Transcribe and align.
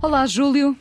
Olá, 0.00 0.24
Júlio. 0.26 0.76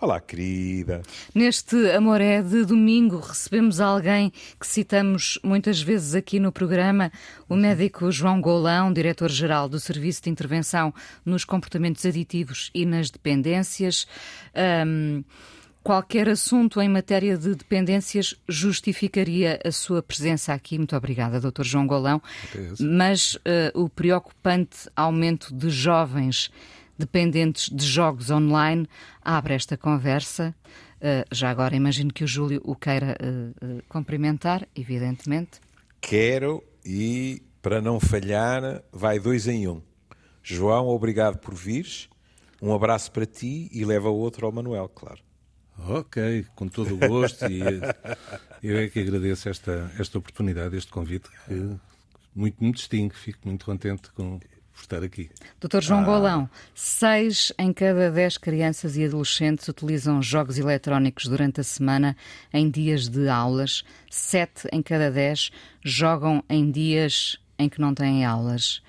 Olá, 0.00 0.18
querida. 0.18 1.02
Neste 1.34 1.76
Amoré 1.90 2.40
de 2.40 2.64
domingo 2.64 3.20
recebemos 3.20 3.78
alguém 3.78 4.32
que 4.58 4.66
citamos 4.66 5.38
muitas 5.44 5.82
vezes 5.82 6.14
aqui 6.14 6.40
no 6.40 6.50
programa, 6.50 7.12
o 7.46 7.56
médico 7.56 8.10
João 8.10 8.40
Golão, 8.40 8.90
diretor-geral 8.90 9.68
do 9.68 9.78
Serviço 9.78 10.22
de 10.22 10.30
Intervenção 10.30 10.94
nos 11.26 11.44
Comportamentos 11.44 12.06
Aditivos 12.06 12.70
e 12.74 12.86
nas 12.86 13.10
Dependências. 13.10 14.06
Um, 14.86 15.22
qualquer 15.82 16.30
assunto 16.30 16.80
em 16.80 16.88
matéria 16.88 17.36
de 17.36 17.54
dependências 17.54 18.34
justificaria 18.48 19.60
a 19.62 19.70
sua 19.70 20.02
presença 20.02 20.54
aqui. 20.54 20.78
Muito 20.78 20.96
obrigada, 20.96 21.38
Dr. 21.38 21.64
João 21.64 21.86
Golão. 21.86 22.22
Mas 22.80 23.34
uh, 23.34 23.40
o 23.74 23.90
preocupante 23.90 24.88
aumento 24.96 25.54
de 25.54 25.68
jovens 25.68 26.50
dependentes 26.98 27.68
de 27.68 27.84
jogos 27.84 28.30
online 28.30 28.88
abre 29.22 29.54
esta 29.54 29.76
conversa. 29.76 30.54
Uh, 30.96 31.24
já 31.30 31.50
agora 31.50 31.76
imagino 31.76 32.12
que 32.12 32.24
o 32.24 32.26
Júlio 32.26 32.60
o 32.64 32.74
queira 32.74 33.16
uh, 33.20 33.66
uh, 33.66 33.82
cumprimentar, 33.88 34.66
evidentemente. 34.74 35.60
Quero 36.00 36.62
e, 36.84 37.42
para 37.60 37.80
não 37.80 38.00
falhar, 38.00 38.82
vai 38.92 39.18
dois 39.18 39.46
em 39.46 39.68
um. 39.68 39.82
João, 40.42 40.88
obrigado 40.88 41.38
por 41.38 41.54
vires. 41.54 42.08
Um 42.60 42.74
abraço 42.74 43.10
para 43.12 43.26
ti 43.26 43.68
e 43.72 43.84
leva 43.84 44.08
outro 44.08 44.46
ao 44.46 44.52
Manuel, 44.52 44.88
claro. 44.88 45.20
Ok, 45.78 46.46
com 46.54 46.68
todo 46.68 46.94
o 46.94 46.98
gosto 46.98 47.44
e 47.50 47.60
eu 48.62 48.78
é 48.78 48.88
que 48.88 49.00
agradeço 49.00 49.48
esta, 49.48 49.90
esta 49.98 50.18
oportunidade, 50.18 50.76
este 50.76 50.90
convite 50.90 51.28
que 51.46 51.76
muito 52.34 52.62
me 52.62 52.72
distingue, 52.72 53.14
fico 53.14 53.40
muito 53.44 53.64
contente 53.64 54.10
com, 54.12 54.38
por 54.74 54.82
estar 54.82 55.02
aqui. 55.02 55.30
Doutor 55.60 55.82
João 55.82 56.00
ah. 56.00 56.04
Golão, 56.04 56.50
seis 56.74 57.52
em 57.58 57.72
cada 57.72 58.10
dez 58.10 58.36
crianças 58.36 58.96
e 58.96 59.04
adolescentes 59.04 59.68
utilizam 59.68 60.20
jogos 60.20 60.58
eletrónicos 60.58 61.26
durante 61.26 61.60
a 61.60 61.64
semana 61.64 62.16
em 62.52 62.68
dias 62.68 63.08
de 63.08 63.28
aulas. 63.28 63.84
Sete 64.10 64.68
em 64.72 64.82
cada 64.82 65.10
dez 65.10 65.50
jogam 65.82 66.42
em 66.48 66.70
dias 66.70 67.38
em 67.58 67.68
que 67.68 67.80
não 67.80 67.94
têm 67.94 68.24
aulas. 68.24 68.82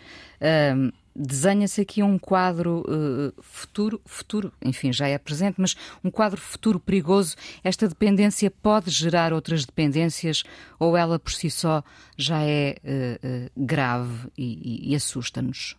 Um, 0.75 0.91
desenha-se 1.15 1.79
aqui 1.79 2.03
um 2.03 2.19
quadro 2.19 2.83
uh, 2.87 3.41
futuro, 3.41 4.01
futuro, 4.05 4.51
enfim, 4.61 4.91
já 4.91 5.07
é 5.07 5.17
presente, 5.17 5.55
mas 5.57 5.75
um 6.03 6.11
quadro 6.11 6.41
futuro 6.41 6.79
perigoso. 6.79 7.35
Esta 7.63 7.87
dependência 7.87 8.51
pode 8.51 8.89
gerar 8.91 9.31
outras 9.31 9.63
dependências 9.65 10.43
ou 10.77 10.97
ela 10.97 11.17
por 11.17 11.31
si 11.31 11.49
só 11.49 11.83
já 12.17 12.41
é 12.41 12.75
uh, 12.83 13.27
uh, 13.45 13.65
grave 13.65 14.29
e, 14.37 14.87
e, 14.87 14.91
e 14.91 14.95
assusta-nos? 14.95 15.77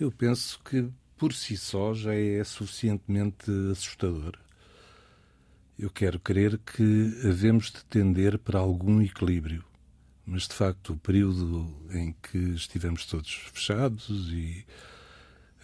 Eu 0.00 0.10
penso 0.10 0.58
que 0.64 0.90
por 1.16 1.32
si 1.32 1.56
só 1.56 1.94
já 1.94 2.14
é 2.14 2.42
suficientemente 2.42 3.50
assustador. 3.70 4.32
Eu 5.78 5.90
quero 5.90 6.18
crer 6.18 6.58
que 6.58 7.20
havemos 7.24 7.70
de 7.70 7.84
tender 7.84 8.38
para 8.38 8.58
algum 8.58 9.00
equilíbrio 9.00 9.64
mas 10.30 10.46
de 10.46 10.54
facto 10.54 10.92
o 10.92 10.96
período 10.96 11.68
em 11.90 12.14
que 12.22 12.38
estivemos 12.54 13.04
todos 13.04 13.32
fechados 13.52 14.08
e 14.32 14.64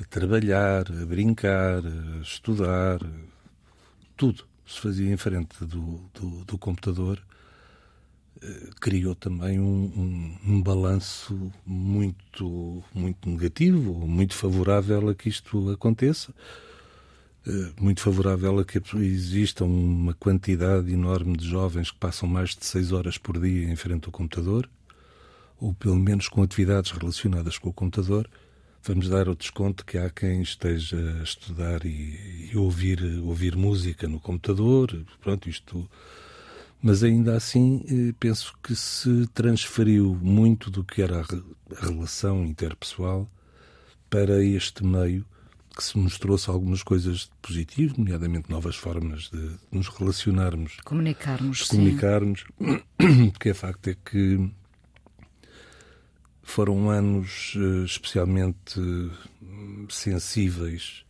a 0.01 0.05
trabalhar, 0.05 0.91
a 0.91 1.07
brincar, 1.07 1.83
a 1.87 2.21
estudar, 2.21 2.99
tudo 4.17 4.45
se 4.67 4.81
fazia 4.81 5.13
em 5.13 5.17
frente 5.17 5.65
do, 5.65 6.11
do, 6.13 6.45
do 6.45 6.59
computador, 6.59 7.23
criou 8.81 9.15
também 9.15 9.59
um, 9.59 9.65
um, 10.45 10.53
um 10.55 10.63
balanço 10.63 11.53
muito, 11.65 12.83
muito 12.95 13.29
negativo, 13.29 14.07
muito 14.07 14.35
favorável 14.35 15.09
a 15.09 15.15
que 15.15 15.29
isto 15.29 15.71
aconteça. 15.71 16.35
Eh, 17.47 17.73
muito 17.81 18.01
favorável 18.01 18.59
a 18.59 18.65
que 18.65 18.79
exista 18.97 19.65
uma 19.65 20.13
quantidade 20.15 20.93
enorme 20.93 21.37
de 21.37 21.49
jovens 21.49 21.93
que 21.93 21.99
passam 21.99 22.29
mais 22.29 22.51
de 22.57 22.67
seis 22.67 22.91
horas 22.91 23.19
por 23.19 23.41
dia 23.41 23.71
em 23.71 23.77
frente 23.77 24.07
ao 24.07 24.13
computador, 24.13 24.69
ou 25.61 25.73
pelo 25.73 25.97
menos 25.97 26.29
com 26.29 26.43
atividades 26.43 26.91
relacionadas 26.91 27.57
com 27.57 27.69
o 27.69 27.73
computador. 27.73 28.29
Vamos 28.83 29.09
dar 29.09 29.29
o 29.29 29.37
desconto 29.37 29.85
que 29.85 29.97
há 29.97 30.11
quem 30.11 30.43
esteja 30.43 30.99
a 31.21 31.23
estudar 31.23 31.85
e, 31.85 32.51
e 32.53 32.57
ouvir, 32.57 33.01
ouvir 33.21 33.57
música 33.57 34.09
no 34.09 34.21
computador. 34.21 35.05
Pronto, 35.21 35.49
isto. 35.49 35.89
Mas 36.83 37.03
ainda 37.03 37.37
assim, 37.37 37.85
eh, 37.89 38.15
penso 38.21 38.55
que 38.63 38.77
se 38.77 39.27
transferiu 39.29 40.19
muito 40.21 40.71
do 40.71 40.85
que 40.85 41.03
era 41.03 41.21
a 41.21 41.87
relação 41.87 42.45
interpessoal 42.45 43.29
para 44.09 44.43
este 44.45 44.85
meio 44.85 45.25
que 45.77 45.85
se 45.85 45.99
mostrou-se 45.99 46.49
algumas 46.49 46.83
coisas 46.83 47.19
de 47.19 47.31
positivo, 47.43 47.97
nomeadamente 47.99 48.51
novas 48.51 48.77
formas 48.77 49.29
de 49.29 49.51
nos 49.71 49.89
relacionarmos. 49.89 50.79
Comunicarmos, 50.83 51.59
de 51.59 51.69
comunicarmos, 51.69 52.45
porque 53.33 53.51
é 53.51 53.55
facto 53.55 53.89
é 53.89 53.97
que 54.03 54.51
foram 56.43 56.89
anos 56.89 57.53
eh, 57.57 57.85
especialmente 57.85 58.81
hum, 58.81 59.87
sensíveis 59.91 61.05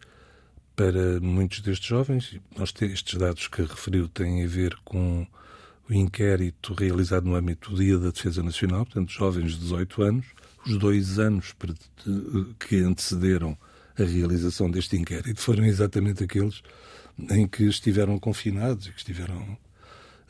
para 0.74 1.20
muitos 1.20 1.60
destes 1.60 1.86
jovens. 1.86 2.40
Nós 2.56 2.74
estes 2.80 3.18
dados 3.18 3.46
que 3.46 3.62
referiu 3.62 4.08
têm 4.08 4.42
a 4.42 4.48
ver 4.48 4.76
com 4.84 5.26
o 5.88 5.94
inquérito 5.94 6.74
realizado 6.74 7.26
no 7.26 7.36
âmbito 7.36 7.70
do 7.70 7.76
Dia 7.76 7.98
da 7.98 8.10
Defesa 8.10 8.42
Nacional, 8.42 8.84
portanto, 8.84 9.12
jovens 9.12 9.52
de 9.52 9.60
18 9.60 10.02
anos, 10.02 10.26
os 10.66 10.76
dois 10.78 11.18
anos 11.18 11.54
que 12.58 12.76
antecederam 12.78 13.56
a 13.98 14.02
realização 14.02 14.70
deste 14.70 14.96
inquérito 14.96 15.40
foram 15.40 15.64
exatamente 15.64 16.24
aqueles 16.24 16.62
em 17.30 17.46
que 17.46 17.64
estiveram 17.64 18.18
confinados 18.18 18.86
e 18.86 18.90
que 18.90 18.98
estiveram 18.98 19.56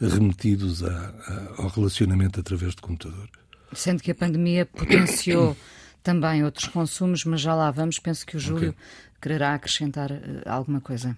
remetidos 0.00 0.84
a, 0.84 0.88
a, 0.88 1.62
ao 1.62 1.68
relacionamento 1.68 2.38
através 2.38 2.74
do 2.74 2.82
computador. 2.82 3.28
Sendo 3.72 4.02
que 4.02 4.10
a 4.10 4.14
pandemia 4.14 4.66
potenciou 4.66 5.56
também 6.02 6.44
outros 6.44 6.68
consumos, 6.68 7.24
mas 7.24 7.40
já 7.40 7.54
lá 7.54 7.70
vamos. 7.70 7.98
Penso 7.98 8.24
que 8.24 8.36
o 8.36 8.40
Júlio 8.40 8.70
okay. 8.70 8.82
quererá 9.20 9.54
acrescentar 9.54 10.12
uh, 10.12 10.42
alguma 10.46 10.80
coisa. 10.80 11.16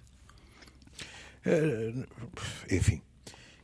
Uh, 1.45 2.07
enfim, 2.71 3.03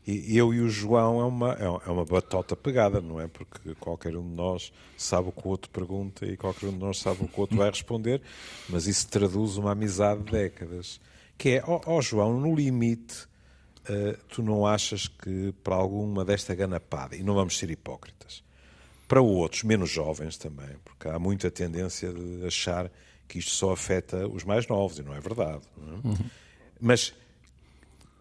e 0.06 0.36
eu 0.36 0.52
e 0.52 0.60
o 0.60 0.68
João 0.68 1.18
é 1.20 1.24
uma, 1.24 1.52
é, 1.54 1.64
é 1.64 1.90
uma 1.90 2.04
batota 2.04 2.54
pegada, 2.54 3.00
não 3.00 3.18
é? 3.18 3.26
Porque 3.26 3.74
qualquer 3.76 4.14
um 4.16 4.28
de 4.28 4.34
nós 4.34 4.70
sabe 4.98 5.30
o 5.30 5.32
que 5.32 5.46
o 5.46 5.50
outro 5.50 5.70
pergunta 5.70 6.26
e 6.26 6.36
qualquer 6.36 6.66
um 6.66 6.72
de 6.72 6.78
nós 6.78 6.98
sabe 6.98 7.24
o 7.24 7.28
que 7.28 7.38
o 7.38 7.40
outro 7.40 7.56
vai 7.56 7.70
responder, 7.70 8.20
mas 8.68 8.86
isso 8.86 9.08
traduz 9.08 9.56
uma 9.56 9.72
amizade 9.72 10.22
de 10.22 10.32
décadas. 10.32 11.00
Que 11.38 11.56
é, 11.56 11.64
ó 11.66 11.80
oh, 11.86 11.96
oh, 11.96 12.02
João, 12.02 12.38
no 12.38 12.54
limite, 12.54 13.26
uh, 13.88 14.18
tu 14.28 14.42
não 14.42 14.66
achas 14.66 15.08
que 15.08 15.54
para 15.64 15.74
alguma 15.74 16.22
desta 16.22 16.54
ganapada, 16.54 17.16
e 17.16 17.22
não 17.22 17.34
vamos 17.34 17.56
ser 17.58 17.70
hipócritas, 17.70 18.44
para 19.08 19.22
outros, 19.22 19.62
menos 19.62 19.88
jovens 19.88 20.36
também, 20.36 20.76
porque 20.84 21.08
há 21.08 21.18
muita 21.18 21.50
tendência 21.50 22.12
de 22.12 22.46
achar 22.46 22.90
que 23.26 23.38
isto 23.38 23.52
só 23.52 23.72
afeta 23.72 24.28
os 24.28 24.44
mais 24.44 24.66
novos, 24.68 24.98
e 24.98 25.02
não 25.02 25.14
é 25.14 25.20
verdade. 25.20 25.62
Não 25.78 25.94
é? 25.94 25.96
Uhum. 26.04 26.30
Mas 26.78 27.14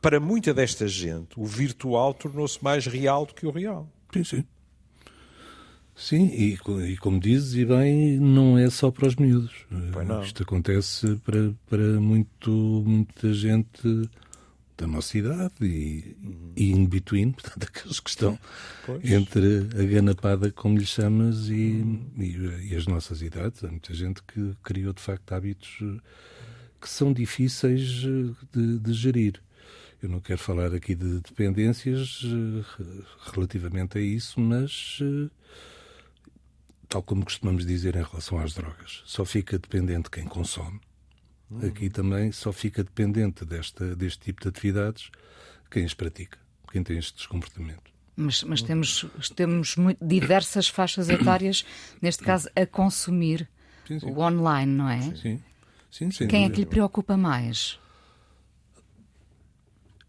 para 0.03 0.19
muita 0.19 0.53
desta 0.53 0.85
gente, 0.85 1.29
o 1.37 1.45
virtual 1.45 2.13
tornou-se 2.13 2.61
mais 2.61 2.85
real 2.85 3.25
do 3.25 3.33
que 3.33 3.45
o 3.47 3.51
real. 3.51 3.89
Sim, 4.13 4.23
sim. 4.25 4.43
Sim, 5.95 6.25
e, 6.25 6.59
e, 6.91 6.97
como 6.97 7.21
dizes, 7.21 7.53
e 7.53 7.63
bem, 7.63 8.19
não 8.19 8.57
é 8.57 8.69
só 8.69 8.91
para 8.91 9.07
os 9.07 9.15
miúdos. 9.15 9.65
Isto 10.25 10.43
acontece 10.43 11.15
para, 11.23 11.53
para 11.69 12.01
muito, 12.01 12.51
muita 12.85 13.33
gente 13.33 14.09
da 14.75 14.85
nossa 14.87 15.17
idade 15.17 15.53
e, 15.61 16.17
uhum. 16.21 16.51
e 16.57 16.71
in 16.71 16.85
between, 16.85 17.31
portanto, 17.31 17.63
aqueles 17.63 18.01
que 18.01 18.09
estão 18.09 18.37
pois. 18.85 19.09
entre 19.09 19.69
a 19.79 19.85
ganapada, 19.85 20.51
como 20.51 20.77
lhe 20.77 20.85
chamas, 20.85 21.47
e, 21.47 21.81
uhum. 21.81 22.11
e, 22.17 22.71
e, 22.71 22.75
as 22.75 22.87
nossas 22.87 23.21
idades. 23.21 23.63
Há 23.63 23.69
muita 23.69 23.93
gente 23.93 24.21
que 24.23 24.53
criou, 24.61 24.91
de 24.91 25.01
facto, 25.01 25.31
hábitos 25.31 25.77
que 26.81 26.89
são 26.89 27.13
difíceis 27.13 27.87
de, 28.51 28.79
de 28.79 28.93
gerir. 28.93 29.41
Eu 30.03 30.09
não 30.09 30.19
quero 30.19 30.37
falar 30.37 30.75
aqui 30.75 30.93
de 30.93 31.21
dependências 31.21 32.23
uh, 32.23 32.65
relativamente 33.31 33.97
a 33.97 34.01
isso, 34.01 34.37
mas 34.37 34.99
uh, 34.99 35.31
tal 36.89 37.01
como 37.01 37.23
costumamos 37.23 37.65
dizer 37.65 37.95
em 37.95 38.03
relação 38.03 38.37
às 38.37 38.53
drogas, 38.53 39.01
só 39.05 39.23
fica 39.23 39.57
dependente 39.57 40.09
quem 40.09 40.25
consome. 40.25 40.81
Uhum. 41.49 41.65
Aqui 41.69 41.89
também 41.89 42.33
só 42.33 42.51
fica 42.51 42.83
dependente 42.83 43.45
desta, 43.45 43.95
deste 43.95 44.25
tipo 44.25 44.41
de 44.41 44.49
atividades 44.49 45.09
quem 45.71 45.85
as 45.85 45.93
pratica, 45.93 46.37
quem 46.69 46.83
tem 46.83 46.97
estes 46.97 47.25
comportamentos. 47.25 47.93
Mas, 48.13 48.43
mas 48.43 48.61
temos, 48.61 49.05
temos 49.37 49.77
muito, 49.77 50.05
diversas 50.05 50.67
faixas 50.67 51.07
etárias, 51.07 51.65
neste 52.01 52.25
caso, 52.25 52.49
a 52.57 52.65
consumir 52.65 53.49
sim, 53.87 54.01
sim. 54.01 54.05
o 54.05 54.19
online, 54.19 54.69
não 54.69 54.89
é? 54.89 55.01
Sim. 55.01 55.41
sim. 55.89 56.11
sim 56.11 56.27
Quem 56.27 56.43
é 56.43 56.49
que 56.49 56.59
lhe 56.59 56.65
preocupa 56.65 57.15
mais? 57.15 57.79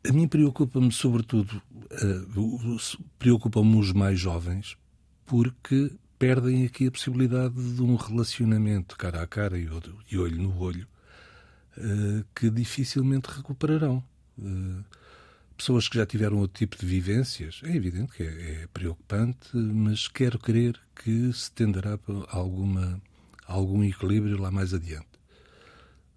A 0.07 0.13
mim 0.13 0.29
preocupa-me, 0.29 0.93
sobretudo, 0.93 1.63
uh, 1.73 2.99
preocupam-me 3.19 3.77
os 3.77 3.91
mais 3.91 4.21
jovens, 4.21 4.77
porque 5.25 5.91
perdem 6.19 6.67
aqui 6.67 6.87
a 6.87 6.91
possibilidade 6.91 7.55
de 7.55 7.83
um 7.83 7.97
relacionamento 7.97 8.99
cara 8.99 9.23
a 9.23 9.27
cara 9.27 9.59
e 9.59 9.67
olho 10.19 10.43
no 10.43 10.59
olho, 10.59 10.87
uh, 11.79 12.25
que 12.35 12.51
dificilmente 12.51 13.31
recuperarão. 13.31 14.05
Uh, 14.39 14.85
pessoas 15.57 15.89
que 15.89 15.97
já 15.97 16.05
tiveram 16.05 16.37
outro 16.37 16.59
tipo 16.59 16.77
de 16.77 16.85
vivências, 16.85 17.63
é 17.65 17.75
evidente 17.75 18.13
que 18.13 18.25
é, 18.25 18.63
é 18.63 18.67
preocupante, 18.75 19.57
mas 19.57 20.07
quero 20.07 20.39
crer 20.39 20.79
que 20.95 21.33
se 21.33 21.51
tenderá 21.51 21.99
a 22.29 22.37
alguma, 22.37 23.01
algum 23.47 23.83
equilíbrio 23.83 24.39
lá 24.39 24.51
mais 24.51 24.75
adiante. 24.75 25.14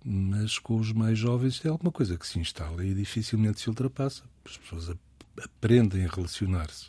Mas 0.09 0.57
com 0.57 0.77
os 0.77 0.94
mais 0.94 1.19
jovens 1.19 1.63
é 1.65 1.68
alguma 1.68 1.92
coisa 1.92 2.18
que 2.18 2.25
se 2.25 2.39
instala 2.39 2.86
e 2.86 2.94
dificilmente 2.94 3.59
se 3.59 3.68
ultrapassa. 3.68 4.24
As 4.45 4.56
pessoas 4.56 4.95
aprendem 5.44 6.06
a 6.06 6.07
relacionar-se, 6.07 6.86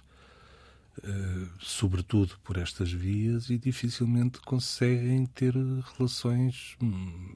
uh, 0.98 1.48
sobretudo 1.58 2.38
por 2.44 2.56
estas 2.56 2.92
vias, 2.92 3.50
e 3.50 3.58
dificilmente 3.58 4.38
conseguem 4.42 5.26
ter 5.26 5.52
relações. 5.96 6.76
Hum, 6.80 7.34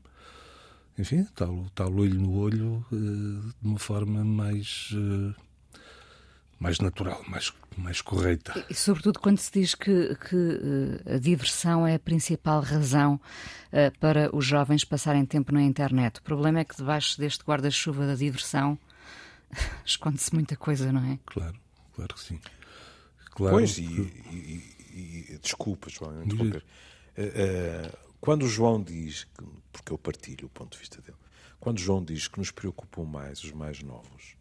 enfim, 0.97 1.25
tal, 1.35 1.67
tal 1.75 1.93
olho 1.93 2.21
no 2.21 2.33
olho 2.33 2.87
uh, 2.93 3.53
de 3.61 3.69
uma 3.69 3.79
forma 3.81 4.25
mais, 4.25 4.91
uh, 4.93 5.35
mais 6.63 6.79
natural, 6.79 7.23
mais, 7.27 7.53
mais 7.77 8.01
correta. 8.01 8.65
E, 8.71 8.75
sobretudo 8.75 9.19
quando 9.19 9.39
se 9.39 9.51
diz 9.53 9.75
que, 9.75 10.15
que 10.15 10.37
uh, 10.37 11.15
a 11.15 11.19
diversão 11.19 11.87
é 11.87 11.97
a 11.97 11.99
principal 11.99 12.61
razão 12.61 13.21
para 13.99 14.35
os 14.37 14.45
jovens 14.45 14.85
passarem 14.85 15.25
tempo 15.25 15.51
na 15.51 15.63
internet. 15.63 16.19
O 16.19 16.23
problema 16.23 16.61
é 16.61 16.65
que 16.65 16.77
debaixo 16.77 17.19
deste 17.19 17.43
guarda-chuva 17.43 18.07
da 18.07 18.15
diversão 18.15 18.79
esconde-se 19.83 20.35
muita 20.35 20.57
coisa, 20.57 20.93
não 20.93 21.03
é? 21.11 21.19
Claro, 21.25 21.59
claro 21.95 22.15
que 22.15 22.21
sim. 22.21 22.39
Claro 23.31 23.57
pois, 23.57 23.77
que... 23.77 23.83
e, 23.83 24.63
e, 24.93 25.27
e 25.31 25.39
desculpa, 25.39 25.89
João, 25.89 26.23
interromper. 26.23 26.63
quando 28.21 28.43
o 28.43 28.49
João 28.49 28.83
diz 28.83 29.27
porque 29.73 29.91
eu 29.91 29.99
partilho 29.99 30.47
o 30.47 30.51
ponto 30.51 30.73
de 30.73 30.79
vista 30.79 31.01
dele. 31.01 31.17
Quando 31.59 31.81
João 31.81 32.05
diz 32.05 32.29
que 32.29 32.39
nos 32.39 32.51
preocupam 32.51 33.05
mais 33.05 33.43
os 33.43 33.53
mais 33.53 33.83
novos, 33.83 34.37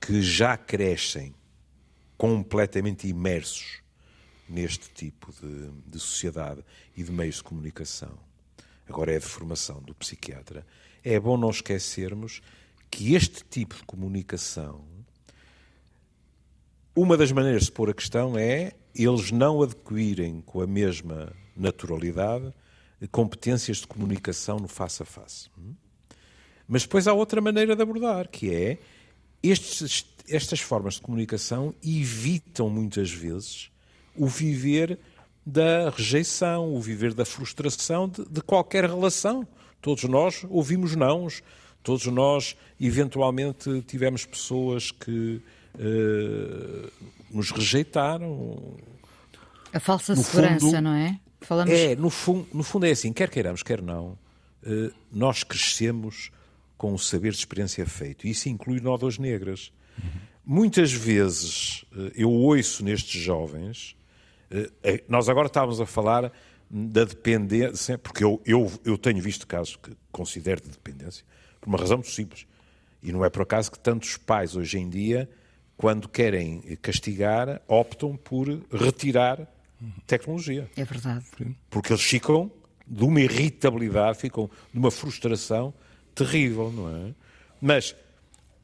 que 0.00 0.22
já 0.22 0.56
crescem 0.56 1.34
completamente 2.16 3.08
imersos 3.08 3.82
neste 4.48 4.90
tipo 4.90 5.32
de, 5.32 5.70
de 5.86 5.98
sociedade 5.98 6.64
e 6.96 7.02
de 7.02 7.10
meios 7.10 7.36
de 7.36 7.42
comunicação, 7.42 8.18
agora 8.88 9.12
é 9.12 9.18
de 9.18 9.24
formação 9.24 9.82
do 9.82 9.94
psiquiatra, 9.94 10.66
é 11.02 11.18
bom 11.18 11.36
não 11.36 11.50
esquecermos 11.50 12.42
que 12.90 13.14
este 13.14 13.44
tipo 13.44 13.74
de 13.74 13.82
comunicação, 13.84 14.84
uma 16.94 17.16
das 17.16 17.32
maneiras 17.32 17.64
de 17.64 17.72
pôr 17.72 17.90
a 17.90 17.94
questão 17.94 18.38
é 18.38 18.72
eles 18.94 19.32
não 19.32 19.62
adquirem 19.62 20.40
com 20.40 20.60
a 20.60 20.66
mesma 20.66 21.32
naturalidade 21.56 22.52
competências 23.10 23.78
de 23.78 23.86
comunicação 23.86 24.58
no 24.58 24.68
face 24.68 25.02
a 25.02 25.06
face. 25.06 25.50
Mas 26.66 26.82
depois 26.82 27.06
há 27.06 27.12
outra 27.12 27.40
maneira 27.40 27.76
de 27.76 27.82
abordar, 27.82 28.28
que 28.28 28.54
é 28.54 28.78
estes, 29.42 30.06
estas 30.28 30.60
formas 30.60 30.94
de 30.94 31.02
comunicação 31.02 31.74
evitam 31.82 32.70
muitas 32.70 33.10
vezes 33.10 33.70
o 34.16 34.26
viver 34.26 34.98
da 35.44 35.90
rejeição, 35.90 36.74
o 36.74 36.80
viver 36.80 37.12
da 37.12 37.24
frustração 37.24 38.08
de, 38.08 38.24
de 38.24 38.40
qualquer 38.40 38.84
relação. 38.84 39.46
Todos 39.80 40.04
nós 40.04 40.46
ouvimos 40.48 40.96
nãos, 40.96 41.42
todos 41.82 42.06
nós 42.06 42.56
eventualmente 42.80 43.82
tivemos 43.82 44.24
pessoas 44.24 44.90
que 44.90 45.42
uh, 45.74 46.92
nos 47.30 47.50
rejeitaram. 47.50 48.76
A 49.72 49.80
falsa 49.80 50.14
no 50.14 50.22
segurança, 50.22 50.60
fundo, 50.60 50.80
não 50.80 50.94
é? 50.94 51.20
Falamos... 51.40 51.74
É, 51.74 51.94
no, 51.94 52.08
fun 52.08 52.46
no 52.54 52.62
fundo 52.62 52.86
é 52.86 52.90
assim, 52.92 53.12
quer 53.12 53.28
queiramos, 53.28 53.62
quer 53.62 53.82
não, 53.82 54.16
eh, 54.64 54.90
nós 55.12 55.42
crescemos 55.42 56.30
com 56.78 56.94
o 56.94 56.98
saber 56.98 57.32
de 57.32 57.38
experiência 57.38 57.84
feito. 57.86 58.26
E 58.26 58.30
isso 58.30 58.48
inclui 58.48 58.80
nódoas 58.80 59.18
negras. 59.18 59.70
Muitas 60.44 60.92
vezes 60.92 61.84
eh, 61.96 62.12
eu 62.16 62.30
ouço 62.30 62.84
nestes 62.84 63.20
jovens, 63.20 63.96
eh, 64.50 65.02
nós 65.08 65.28
agora 65.28 65.46
estávamos 65.46 65.80
a 65.80 65.86
falar 65.86 66.30
da 66.70 67.04
dependência, 67.04 67.96
porque 67.96 68.24
eu, 68.24 68.40
eu, 68.44 68.70
eu 68.84 68.98
tenho 68.98 69.20
visto 69.22 69.46
casos 69.46 69.76
que 69.76 69.96
considero 70.10 70.60
de 70.60 70.70
dependência, 70.70 71.24
por 71.60 71.68
uma 71.68 71.78
razão 71.78 71.98
muito 71.98 72.10
simples. 72.10 72.46
E 73.02 73.12
não 73.12 73.24
é 73.24 73.30
por 73.30 73.42
acaso 73.42 73.70
que 73.70 73.78
tantos 73.78 74.16
pais 74.16 74.56
hoje 74.56 74.78
em 74.78 74.88
dia, 74.88 75.28
quando 75.76 76.08
querem 76.08 76.60
castigar, 76.80 77.60
optam 77.68 78.16
por 78.16 78.48
retirar 78.72 79.46
tecnologia. 80.06 80.70
É 80.76 80.84
verdade. 80.84 81.24
Porque 81.68 81.92
eles 81.92 82.02
ficam 82.02 82.50
de 82.86 83.04
uma 83.04 83.20
irritabilidade, 83.20 84.18
ficam 84.18 84.50
de 84.72 84.78
uma 84.78 84.90
frustração 84.90 85.72
terrível, 86.14 86.70
não 86.70 86.88
é? 86.88 87.14
Mas 87.60 87.94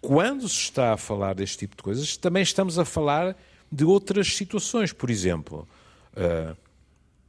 quando 0.00 0.48
se 0.48 0.56
está 0.56 0.94
a 0.94 0.96
falar 0.96 1.34
deste 1.34 1.58
tipo 1.58 1.76
de 1.76 1.82
coisas, 1.82 2.16
também 2.16 2.42
estamos 2.42 2.78
a 2.78 2.84
falar 2.84 3.36
de 3.70 3.84
outras 3.84 4.34
situações. 4.34 4.92
Por 4.92 5.10
exemplo, 5.10 5.68
uh, 6.14 6.56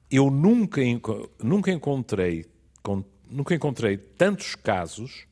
eu 0.09 0.29
nunca, 0.29 0.81
nunca 1.41 1.71
encontrei 1.71 2.45
nunca 3.31 3.56
encontrei 3.56 3.95
tantos 3.95 4.56
casos 4.56 5.25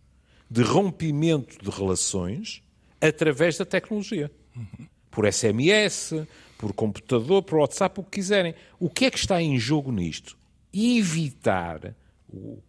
de 0.50 0.64
rompimento 0.64 1.62
de 1.62 1.70
relações 1.70 2.64
através 3.02 3.58
da 3.58 3.66
tecnologia. 3.66 4.32
Por 5.12 5.32
SMS, 5.32 6.26
por 6.58 6.74
computador, 6.74 7.44
por 7.44 7.60
WhatsApp, 7.60 8.00
o 8.00 8.04
que 8.04 8.12
quiserem. 8.12 8.56
O 8.80 8.90
que 8.90 9.06
é 9.06 9.12
que 9.12 9.18
está 9.18 9.42
em 9.42 9.60
jogo 9.60 9.92
nisto? 9.92 10.38
Evitar, 10.74 11.94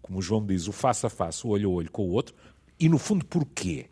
como 0.02 0.18
o 0.18 0.22
João 0.22 0.44
diz, 0.44 0.66
o 0.66 0.72
face 0.72 1.06
a 1.06 1.10
face, 1.10 1.46
o 1.46 1.50
olho 1.50 1.70
a 1.70 1.72
olho 1.72 1.90
com 1.90 2.02
o 2.02 2.10
outro. 2.10 2.34
E, 2.78 2.88
no 2.88 2.98
fundo, 2.98 3.24
porquê? 3.24 3.86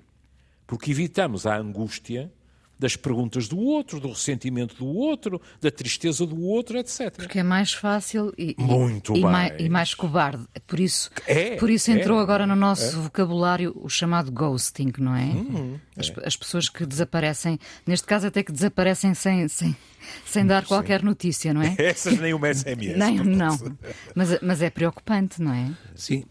Porque 0.68 0.90
evitamos 0.90 1.46
a 1.46 1.56
angústia 1.56 2.30
das 2.78 2.94
perguntas 2.94 3.48
do 3.48 3.58
outro, 3.58 3.98
do 3.98 4.08
ressentimento 4.08 4.76
do 4.76 4.86
outro, 4.86 5.42
da 5.60 5.70
tristeza 5.70 6.24
do 6.24 6.40
outro, 6.42 6.78
etc. 6.78 7.10
Porque 7.16 7.40
é 7.40 7.42
mais 7.42 7.72
fácil 7.72 8.32
e, 8.38 8.54
Muito 8.56 9.16
e, 9.16 9.20
mais. 9.20 9.52
e 9.58 9.68
mais 9.68 9.94
cobarde. 9.94 10.46
Por 10.66 10.78
isso, 10.78 11.10
é, 11.26 11.56
por 11.56 11.68
isso 11.68 11.90
entrou 11.90 12.20
é, 12.20 12.22
agora 12.22 12.46
no 12.46 12.54
nosso 12.54 12.96
é. 12.96 13.00
vocabulário 13.00 13.72
o 13.74 13.88
chamado 13.88 14.30
ghosting, 14.30 14.92
não 14.98 15.16
é? 15.16 15.24
Hum, 15.24 15.78
as, 15.96 16.12
as, 16.24 16.36
pessoas 16.36 16.68
que 16.68 16.86
desaparecem, 16.86 17.58
neste 17.84 18.06
caso 18.06 18.28
até 18.28 18.44
que 18.44 18.52
desaparecem 18.52 19.12
sem, 19.14 19.48
sem, 19.48 19.76
sem 20.24 20.46
dar 20.46 20.64
qualquer 20.64 21.00
Sim. 21.00 21.06
notícia, 21.06 21.52
não 21.52 21.62
é? 21.62 21.74
Essas 21.80 22.16
nem 22.20 22.32
uma 22.32 22.54
SMS. 22.54 22.96
nem, 22.96 23.16
não. 23.24 23.58
Mas, 24.14 24.40
mas 24.40 24.62
é 24.62 24.70
preocupante, 24.70 25.40
não 25.40 25.52
é? 25.52 25.70
Sim, 25.94 26.24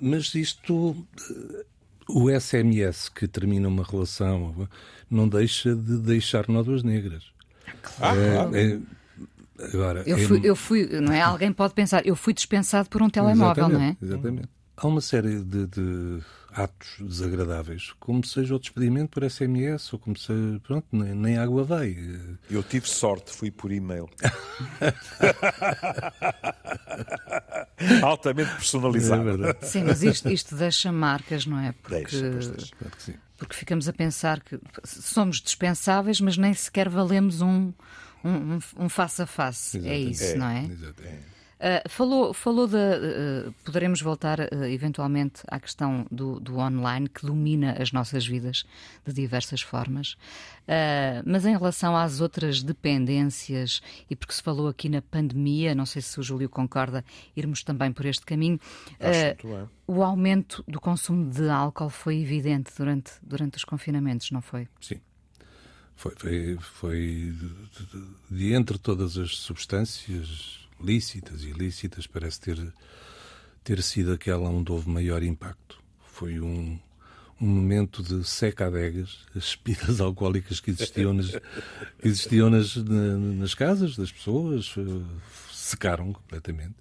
mas 0.00 0.34
isto 0.34 1.06
o 2.14 2.40
SMS 2.40 3.08
que 3.08 3.26
termina 3.26 3.68
uma 3.68 3.84
relação 3.84 4.68
não 5.10 5.28
deixa 5.28 5.74
de 5.74 5.98
deixar 5.98 6.48
nódoas 6.48 6.82
negras. 6.82 7.24
Claro. 7.82 8.20
É, 8.54 8.62
é, 8.62 8.78
agora, 9.72 10.02
eu, 10.06 10.18
fui, 10.18 10.38
é... 10.38 10.50
eu 10.50 10.56
fui, 10.56 11.00
não 11.00 11.12
é? 11.12 11.20
Alguém 11.20 11.52
pode 11.52 11.74
pensar, 11.74 12.06
eu 12.06 12.16
fui 12.16 12.32
dispensado 12.32 12.88
por 12.88 13.02
um 13.02 13.10
telemóvel, 13.10 13.64
exatamente, 13.66 13.98
não 14.00 14.08
é? 14.08 14.10
Exatamente. 14.10 14.48
Há 14.76 14.86
uma 14.86 15.00
série 15.00 15.40
de, 15.40 15.66
de, 15.66 16.20
atos 16.52 16.96
desagradáveis, 16.98 17.92
como 17.98 18.24
seja 18.24 18.54
o 18.54 18.58
despedimento 18.58 19.10
por 19.10 19.28
SMS, 19.28 19.92
ou 19.92 19.98
como 19.98 20.16
se 20.16 20.32
pronto, 20.62 20.86
nem, 20.92 21.14
nem 21.14 21.36
água 21.38 21.64
vai. 21.64 21.96
Eu 22.50 22.62
tive 22.62 22.88
sorte, 22.88 23.32
fui 23.32 23.50
por 23.50 23.72
e-mail. 23.72 24.08
Altamente 28.02 28.52
personalizado. 28.52 29.22
É 29.22 29.24
verdade. 29.24 29.66
Sim, 29.66 29.84
mas 29.84 30.02
isto, 30.02 30.30
isto 30.30 30.54
deixa 30.54 30.92
marcas, 30.92 31.46
não 31.46 31.58
é? 31.58 31.72
Porque, 31.72 31.96
deixa, 31.96 32.30
deixa. 32.30 32.76
Claro 32.76 32.94
porque 33.40 33.56
ficamos 33.56 33.88
a 33.88 33.92
pensar 33.94 34.40
que 34.40 34.60
somos 34.84 35.40
dispensáveis, 35.40 36.20
mas 36.20 36.36
nem 36.36 36.52
sequer 36.52 36.90
valemos 36.90 37.40
um, 37.40 37.72
um, 38.22 38.58
um 38.76 38.88
face 38.90 39.22
a 39.22 39.26
face. 39.26 39.88
É 39.88 39.98
isso, 39.98 40.24
é, 40.24 40.34
não 40.34 40.46
é? 40.46 40.64
Exatamente. 40.64 41.29
Uh, 41.60 41.86
falou, 41.90 42.32
falou 42.32 42.66
de. 42.66 42.76
Uh, 42.76 43.52
poderemos 43.62 44.00
voltar 44.00 44.40
uh, 44.40 44.64
eventualmente 44.64 45.42
à 45.46 45.60
questão 45.60 46.06
do, 46.10 46.40
do, 46.40 46.56
online 46.56 47.06
que 47.06 47.26
domina 47.26 47.76
as 47.78 47.92
nossas 47.92 48.26
vidas 48.26 48.64
de 49.06 49.12
diversas 49.12 49.60
formas. 49.60 50.16
mas 51.26 51.44
em 51.44 51.52
relação 51.52 51.94
às 51.94 52.20
outras 52.20 52.62
dependências, 52.62 53.82
e 54.08 54.16
porque 54.16 54.32
se 54.32 54.42
falou 54.42 54.68
aqui 54.68 54.88
na 54.88 55.02
pandemia, 55.02 55.74
não 55.74 55.84
sei 55.84 56.00
se 56.00 56.18
o 56.18 56.22
Júlio 56.22 56.48
concorda, 56.48 57.04
irmos 57.36 57.62
também 57.62 57.92
por 57.92 58.06
este 58.06 58.24
caminho. 58.24 58.58
o 59.86 60.02
aumento 60.02 60.64
do 60.66 60.80
consumo 60.80 61.28
de 61.28 61.50
álcool 61.50 61.90
foi 61.90 62.20
evidente 62.20 62.72
durante, 62.78 63.12
durante 63.22 63.58
os 63.58 63.64
confinamentos, 63.64 64.30
não 64.30 64.40
foi? 64.40 64.66
Sim. 64.80 65.00
Foi, 65.94 66.14
foi, 66.16 66.58
foi 66.58 66.96
de, 66.96 67.86
de, 67.86 68.06
de 68.30 68.54
entre 68.54 68.78
todas 68.78 69.18
as 69.18 69.36
substâncias 69.36 70.60
lícitas 70.82 71.42
e 71.42 71.48
ilícitas, 71.48 72.06
parece 72.06 72.40
ter, 72.40 72.74
ter 73.62 73.82
sido 73.82 74.12
aquela 74.12 74.48
onde 74.48 74.72
houve 74.72 74.88
maior 74.88 75.22
impacto. 75.22 75.82
Foi 76.06 76.40
um, 76.40 76.78
um 77.40 77.46
momento 77.46 78.02
de 78.02 78.24
seca-adegas, 78.24 79.26
as 79.34 79.54
bebidas 79.54 80.00
alcoólicas 80.02 80.60
que 80.60 80.70
existiam 80.70 81.14
nas, 81.14 81.30
que 81.30 82.08
existiam 82.08 82.50
nas, 82.50 82.76
na, 82.76 83.16
nas 83.16 83.54
casas 83.54 83.96
das 83.96 84.12
pessoas, 84.12 84.74
secaram 85.50 86.12
completamente. 86.12 86.74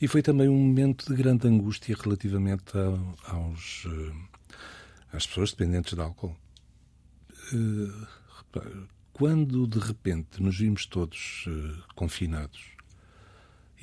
E 0.00 0.08
foi 0.08 0.22
também 0.22 0.48
um 0.48 0.58
momento 0.58 1.06
de 1.06 1.14
grande 1.14 1.48
angústia 1.48 1.96
relativamente 1.98 2.76
a, 2.76 3.32
aos, 3.32 3.84
uh, 3.86 4.14
às 5.12 5.26
pessoas 5.26 5.52
dependentes 5.52 5.94
de 5.94 6.00
álcool. 6.00 6.36
Uh, 7.52 8.06
quando 9.12 9.66
de 9.66 9.78
repente 9.78 10.42
nos 10.42 10.58
vimos 10.58 10.86
todos 10.86 11.46
confinados 11.94 12.74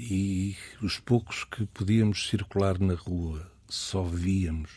e 0.01 0.57
os 0.81 0.97
poucos 0.97 1.43
que 1.43 1.63
podíamos 1.67 2.27
circular 2.27 2.79
na 2.79 2.95
rua 2.95 3.51
só 3.69 4.01
víamos 4.01 4.71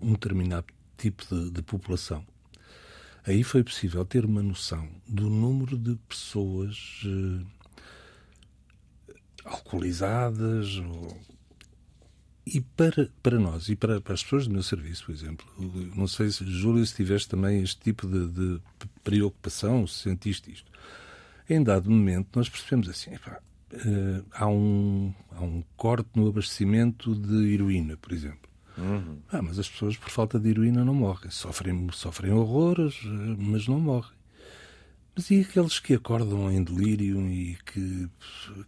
um 0.00 0.12
determinado 0.12 0.68
tipo 0.96 1.22
de, 1.26 1.50
de 1.50 1.62
população, 1.62 2.24
aí 3.26 3.44
foi 3.44 3.62
possível 3.62 4.04
ter 4.06 4.24
uma 4.24 4.42
noção 4.42 4.88
do 5.06 5.28
número 5.28 5.76
de 5.76 5.96
pessoas 6.08 7.02
uh, 7.04 7.46
alcoolizadas 9.44 10.78
ou 10.78 11.20
e 12.46 12.60
para, 12.62 13.08
para 13.22 13.38
nós 13.38 13.68
e 13.68 13.76
para, 13.76 14.00
para 14.00 14.14
as 14.14 14.22
pessoas 14.22 14.46
do 14.46 14.54
meu 14.54 14.62
serviço, 14.62 15.04
por 15.04 15.12
exemplo, 15.12 15.46
não 15.94 16.08
sei 16.08 16.30
se, 16.30 16.44
Júlio, 16.50 16.84
se 16.86 16.96
tiveste 16.96 17.28
também 17.28 17.62
este 17.62 17.78
tipo 17.80 18.08
de, 18.08 18.28
de 18.28 18.60
preocupação, 19.04 19.86
se 19.86 20.04
sentiste 20.04 20.50
isto. 20.50 20.72
Em 21.48 21.62
dado 21.62 21.90
momento, 21.90 22.28
nós 22.34 22.48
percebemos 22.48 22.88
assim: 22.88 23.14
epá, 23.14 23.40
uh, 23.72 24.24
há, 24.32 24.46
um, 24.46 25.14
há 25.32 25.42
um 25.42 25.62
corte 25.76 26.08
no 26.14 26.28
abastecimento 26.28 27.14
de 27.14 27.52
heroína, 27.52 27.96
por 27.96 28.12
exemplo. 28.12 28.50
Uhum. 28.78 29.18
Ah, 29.30 29.42
mas 29.42 29.58
as 29.58 29.68
pessoas, 29.68 29.96
por 29.96 30.10
falta 30.10 30.38
de 30.38 30.48
heroína, 30.48 30.84
não 30.84 30.94
morrem. 30.94 31.30
Sofrem, 31.30 31.88
sofrem 31.92 32.32
horrores, 32.32 33.00
eh, 33.04 33.36
mas 33.38 33.68
não 33.68 33.78
morrem. 33.78 34.18
Mas 35.14 35.30
e 35.30 35.40
aqueles 35.40 35.78
que 35.78 35.94
acordam 35.94 36.50
em 36.50 36.62
delírio 36.62 37.20
e 37.28 37.58
que, 37.66 38.08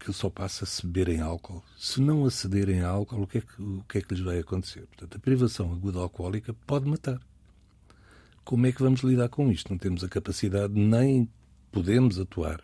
que 0.00 0.12
só 0.12 0.28
passa 0.28 0.64
a 0.64 0.66
se 0.66 0.85
beberem 0.87 1.21
álcool? 1.21 1.62
Se 1.78 2.00
não 2.00 2.26
acederem 2.26 2.82
a 2.82 2.88
álcool, 2.88 3.23
o 3.23 3.26
que, 3.26 3.38
é 3.38 3.40
que, 3.40 3.62
o 3.62 3.85
que 3.88 3.99
é 3.99 4.00
que 4.02 4.14
lhes 4.14 4.23
vai 4.23 4.38
acontecer? 4.38 4.87
Portanto, 4.87 5.16
a 5.16 5.21
privação 5.21 5.73
aguda 5.73 6.00
alcoólica 6.00 6.52
pode 6.66 6.87
matar. 6.87 7.21
Como 8.44 8.66
é 8.66 8.73
que 8.73 8.82
vamos 8.82 9.00
lidar 9.02 9.28
com 9.28 9.50
isto? 9.50 9.71
Não 9.71 9.78
temos 9.78 10.02
a 10.02 10.09
capacidade, 10.09 10.75
nem 10.75 11.28
podemos 11.71 12.18
atuar. 12.18 12.61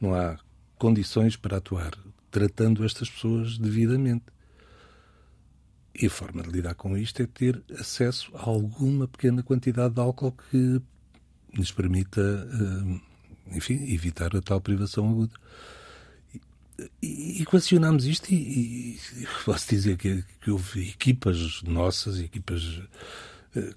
Não 0.00 0.14
há 0.14 0.38
condições 0.82 1.36
para 1.36 1.58
atuar 1.58 1.96
tratando 2.28 2.84
estas 2.84 3.08
pessoas 3.08 3.56
devidamente. 3.56 4.24
E 5.94 6.06
a 6.06 6.10
forma 6.10 6.42
de 6.42 6.50
lidar 6.50 6.74
com 6.74 6.96
isto 6.96 7.22
é 7.22 7.26
ter 7.26 7.62
acesso 7.78 8.32
a 8.34 8.42
alguma 8.48 9.06
pequena 9.06 9.44
quantidade 9.44 9.94
de 9.94 10.00
álcool 10.00 10.34
que 10.50 10.82
nos 11.56 11.70
permita, 11.70 12.20
eh, 12.20 13.56
enfim, 13.56 13.74
evitar 13.94 14.34
a 14.34 14.42
tal 14.42 14.60
privação 14.60 15.08
aguda. 15.08 15.34
E 17.00 17.42
equacionámos 17.42 18.04
isto 18.04 18.32
e, 18.32 18.96
e, 18.96 19.28
posso 19.44 19.68
dizer 19.68 19.96
que, 19.96 20.24
que 20.40 20.50
houve 20.50 20.88
equipas 20.88 21.62
nossas, 21.62 22.18
equipas 22.18 22.80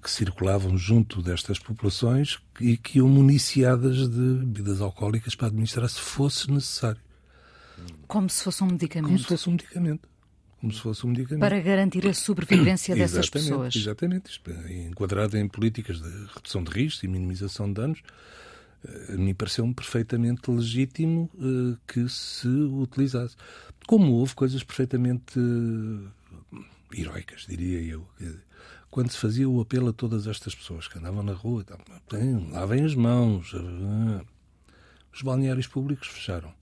que 0.02 0.10
circulavam 0.10 0.76
junto 0.78 1.22
destas 1.22 1.58
populações 1.58 2.38
e 2.60 2.76
que 2.76 2.98
iam 2.98 3.08
municiadas 3.08 4.08
de 4.08 4.38
bebidas 4.38 4.80
alcoólicas 4.80 5.34
para 5.34 5.48
administrar 5.48 5.88
se 5.88 6.00
fosse 6.00 6.50
necessário. 6.50 7.00
Como 8.06 8.30
se 8.30 8.42
fosse 8.42 8.64
um 8.64 8.68
medicamento. 8.68 9.08
Como 9.08 9.18
se 9.18 9.26
fosse 9.26 9.48
um 9.48 9.52
medicamento 9.52 10.08
como 10.60 10.72
se 10.72 10.80
fosse 10.80 11.06
um 11.06 11.10
medicamento. 11.10 11.40
Para 11.40 11.60
garantir 11.60 12.06
a 12.08 12.14
sobrevivência 12.14 12.94
dessas 12.96 13.28
pessoas. 13.28 13.74
Exatamente. 13.76 14.40
Enquadrado 14.88 15.36
em 15.36 15.48
políticas 15.48 16.00
de 16.00 16.08
redução 16.34 16.64
de 16.64 16.72
riscos 16.72 17.04
e 17.04 17.08
minimização 17.08 17.68
de 17.68 17.74
danos, 17.74 18.02
eh, 18.84 19.16
mim 19.16 19.34
pareceu-me 19.34 19.74
perfeitamente 19.74 20.50
legítimo 20.50 21.30
que 21.86 22.08
se 22.08 22.48
utilizasse. 22.48 23.36
Como 23.86 24.12
houve 24.14 24.34
coisas 24.34 24.62
perfeitamente 24.64 25.38
heroicas, 26.92 27.46
diria 27.48 27.80
eu. 27.80 28.08
Quando 28.90 29.10
se 29.10 29.18
fazia 29.18 29.48
o 29.48 29.60
apelo 29.60 29.88
a 29.88 29.92
todas 29.92 30.26
estas 30.26 30.54
pessoas 30.54 30.88
que 30.88 30.98
andavam 30.98 31.22
na 31.22 31.32
rua, 31.32 31.64
lavem 32.50 32.84
as 32.84 32.94
mãos. 32.94 33.52
Uh, 33.52 34.24
os 35.12 35.22
balneários 35.22 35.66
públicos 35.66 36.08
fecharam. 36.08 36.52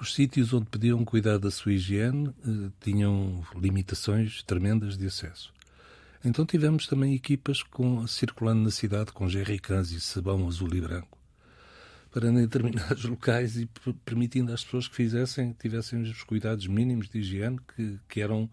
Os 0.00 0.14
sítios 0.14 0.52
onde 0.54 0.66
podiam 0.66 1.04
cuidar 1.04 1.38
da 1.38 1.50
sua 1.50 1.74
higiene 1.74 2.28
eh, 2.28 2.70
tinham 2.80 3.44
limitações 3.54 4.42
tremendas 4.42 4.96
de 4.96 5.06
acesso. 5.06 5.52
Então 6.24 6.46
tivemos 6.46 6.86
também 6.86 7.14
equipas 7.14 7.62
com, 7.62 8.06
circulando 8.06 8.62
na 8.62 8.70
cidade 8.70 9.12
com 9.12 9.28
jerrycans 9.28 9.90
e 9.90 10.00
sabão 10.00 10.48
azul 10.48 10.74
e 10.74 10.80
branco 10.80 11.20
para 12.10 12.28
em 12.28 12.34
determinados 12.42 13.04
locais 13.04 13.56
e 13.56 13.68
permitindo 14.04 14.52
às 14.52 14.64
pessoas 14.64 14.88
que 14.88 14.96
fizessem, 14.96 15.52
tivessem 15.52 16.02
os 16.02 16.22
cuidados 16.22 16.66
mínimos 16.66 17.08
de 17.08 17.18
higiene 17.18 17.58
que, 17.74 17.98
que 18.08 18.20
eram 18.20 18.50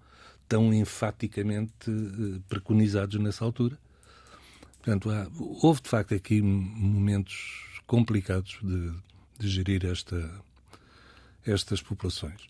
tão 0.48 0.74
enfaticamente 0.74 1.90
eh, 1.90 2.40
preconizados 2.48 3.20
nessa 3.20 3.44
altura. 3.44 3.78
Portanto, 4.78 5.10
há, 5.10 5.28
houve 5.62 5.82
de 5.82 5.90
facto 5.90 6.14
aqui 6.14 6.42
momentos 6.42 7.82
complicados 7.86 8.60
de, 8.62 8.94
de 9.40 9.50
gerir 9.50 9.86
esta, 9.86 10.42
estas 11.46 11.82
populações. 11.82 12.42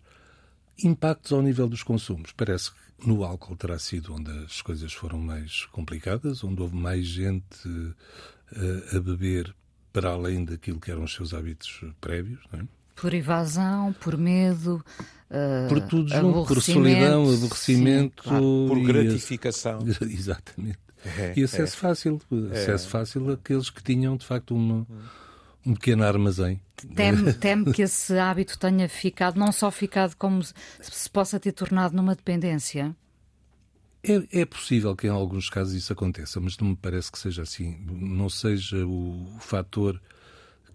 Impactos 0.84 1.32
ao 1.32 1.42
nível 1.42 1.68
dos 1.68 1.84
consumos. 1.84 2.32
Parece 2.32 2.72
que 2.72 3.08
no 3.08 3.24
álcool 3.24 3.56
terá 3.56 3.80
sido 3.80 4.14
onde 4.14 4.32
as 4.46 4.62
coisas 4.62 4.94
foram 4.94 5.20
mais 5.20 5.66
complicadas, 5.66 6.44
onde 6.44 6.62
houve 6.62 6.76
mais 6.76 7.06
gente 7.06 7.68
uh, 7.68 8.96
a 8.96 9.00
beber 9.00 9.56
para 9.92 10.12
além 10.12 10.46
daquilo 10.46 10.80
que 10.80 10.92
eram 10.92 11.04
os 11.04 11.14
seus 11.14 11.34
hábitos 11.34 11.84
prévios. 12.00 12.44
Não 12.52 12.60
é? 12.60 12.77
Por 13.00 13.14
evasão, 13.14 13.94
por 13.94 14.18
medo, 14.18 14.84
uh, 15.30 15.70
por 15.70 15.82
tudo 15.82 16.10
junto, 16.10 16.46
por 16.48 16.62
solidão, 16.62 17.32
aborrecimento, 17.32 18.24
sim, 18.24 18.30
claro. 18.30 18.66
por 18.68 18.80
gratificação. 18.82 19.80
Exatamente. 20.02 20.80
É, 21.18 21.34
e 21.38 21.44
acesso 21.44 21.76
é. 21.76 21.80
fácil, 21.80 22.22
acesso 22.52 22.88
é. 22.88 22.90
fácil 22.90 23.32
àqueles 23.32 23.70
que 23.70 23.84
tinham 23.84 24.18
de 24.18 24.26
facto 24.26 24.56
uma, 24.56 24.86
um 25.66 25.74
pequeno 25.74 26.04
armazém. 26.04 26.60
Teme, 26.96 27.34
teme 27.36 27.72
que 27.72 27.84
esse 27.84 28.18
hábito 28.18 28.58
tenha 28.58 28.90
ficado, 28.90 29.40
não 29.40 29.52
só 29.52 29.72
ficado, 29.72 30.16
como 30.16 30.42
se 30.44 31.10
possa 31.12 31.40
ter 31.40 31.52
tornado 31.52 31.96
numa 31.96 32.16
dependência? 32.16 32.96
É, 34.04 34.42
é, 34.42 34.46
possível 34.46 34.96
que 34.96 35.08
em 35.08 35.10
alguns 35.10 35.50
casos 35.50 35.74
isso 35.74 35.92
aconteça, 35.92 36.40
mas 36.40 36.58
não 36.58 36.70
me 36.70 36.76
parece 36.76 37.12
que 37.12 37.20
seja 37.20 37.42
assim. 37.42 37.78
Não 37.86 38.30
seja 38.30 38.86
o, 38.86 39.36
o 39.36 39.40
fator 39.40 40.00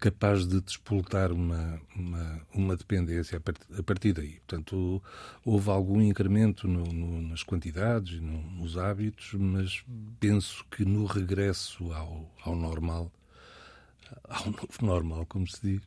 capaz 0.02 0.48
de 0.48 0.60
despoltar 0.60 1.30
uma, 1.30 1.80
uma, 1.94 2.40
uma 2.52 2.76
dependência 2.76 3.40
a 3.78 3.82
partir 3.84 4.12
daí. 4.12 4.40
Portanto, 4.40 5.00
houve 5.44 5.70
algum 5.70 6.02
incremento 6.02 6.66
no, 6.66 6.82
no, 6.84 7.22
nas 7.22 7.44
quantidades 7.44 8.18
e 8.18 8.20
no, 8.20 8.42
nos 8.42 8.76
hábitos, 8.76 9.32
mas 9.34 9.84
penso 10.18 10.64
que 10.72 10.84
no 10.84 11.06
regresso 11.06 11.92
ao, 11.92 12.28
ao 12.44 12.56
normal 12.56 13.12
ao 14.28 14.46
novo 14.46 14.68
normal, 14.82 15.24
como 15.26 15.46
se 15.46 15.60
diz, 15.62 15.82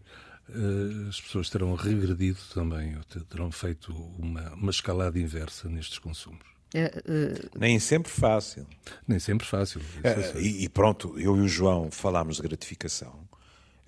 eh, 0.49 1.09
as 1.09 1.21
pessoas 1.21 1.49
terão 1.49 1.75
regredido 1.75 2.39
também, 2.53 2.97
terão 3.29 3.51
feito 3.51 3.93
uma, 4.17 4.53
uma 4.53 4.71
escalada 4.71 5.19
inversa 5.19 5.69
nestes 5.69 5.99
consumos. 5.99 6.45
É, 6.73 6.85
uh... 6.87 7.59
Nem 7.59 7.79
sempre 7.79 8.11
fácil. 8.11 8.65
Nem 9.07 9.19
sempre 9.19 9.45
fácil. 9.45 9.79
É, 10.03 10.39
e, 10.41 10.63
e, 10.63 10.69
pronto, 10.69 11.19
eu 11.19 11.37
e 11.37 11.41
o 11.41 11.47
João 11.47 11.91
falámos 11.91 12.37
de 12.37 12.41
gratificação 12.41 13.27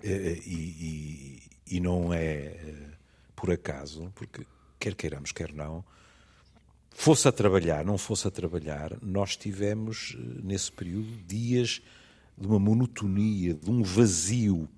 e, 0.02 1.40
e, 1.68 1.76
e 1.76 1.80
não 1.80 2.12
é 2.12 2.56
por 3.34 3.50
acaso, 3.50 4.12
porque 4.14 4.44
quer 4.78 4.94
queiramos, 4.94 5.32
quer 5.32 5.52
não, 5.52 5.84
fosse 6.90 7.28
a 7.28 7.32
trabalhar, 7.32 7.84
não 7.84 7.96
fosse 7.96 8.26
a 8.26 8.30
trabalhar, 8.30 8.96
nós 9.00 9.36
tivemos 9.36 10.16
nesse 10.42 10.72
período 10.72 11.08
dias 11.26 11.80
de 12.36 12.46
uma 12.46 12.58
monotonia, 12.58 13.54
de 13.54 13.70
um 13.70 13.82
vazio 13.82 14.68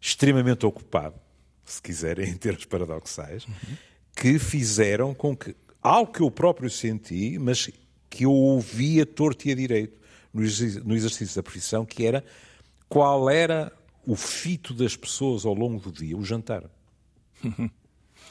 extremamente 0.00 0.66
ocupado, 0.66 1.14
se 1.64 1.80
quiserem, 1.80 2.28
em 2.30 2.36
termos 2.36 2.64
paradoxais, 2.64 3.46
uhum. 3.46 3.76
que 4.16 4.38
fizeram 4.38 5.14
com 5.14 5.36
que 5.36 5.54
algo 5.80 6.12
que 6.12 6.20
eu 6.20 6.30
próprio 6.30 6.70
senti, 6.70 7.38
mas 7.38 7.70
que 8.10 8.24
eu 8.24 8.32
ouvia 8.32 9.06
torto 9.06 9.48
e 9.48 9.52
a 9.52 9.54
direito 9.54 10.00
no 10.32 10.94
exercício 10.94 11.36
da 11.36 11.42
profissão, 11.42 11.84
que 11.84 12.06
era 12.06 12.24
qual 12.88 13.28
era 13.28 13.72
o 14.06 14.16
fito 14.16 14.74
das 14.74 14.96
pessoas 14.96 15.44
ao 15.44 15.54
longo 15.54 15.80
do 15.80 15.92
dia, 15.92 16.16
o 16.16 16.24
jantar. 16.24 16.64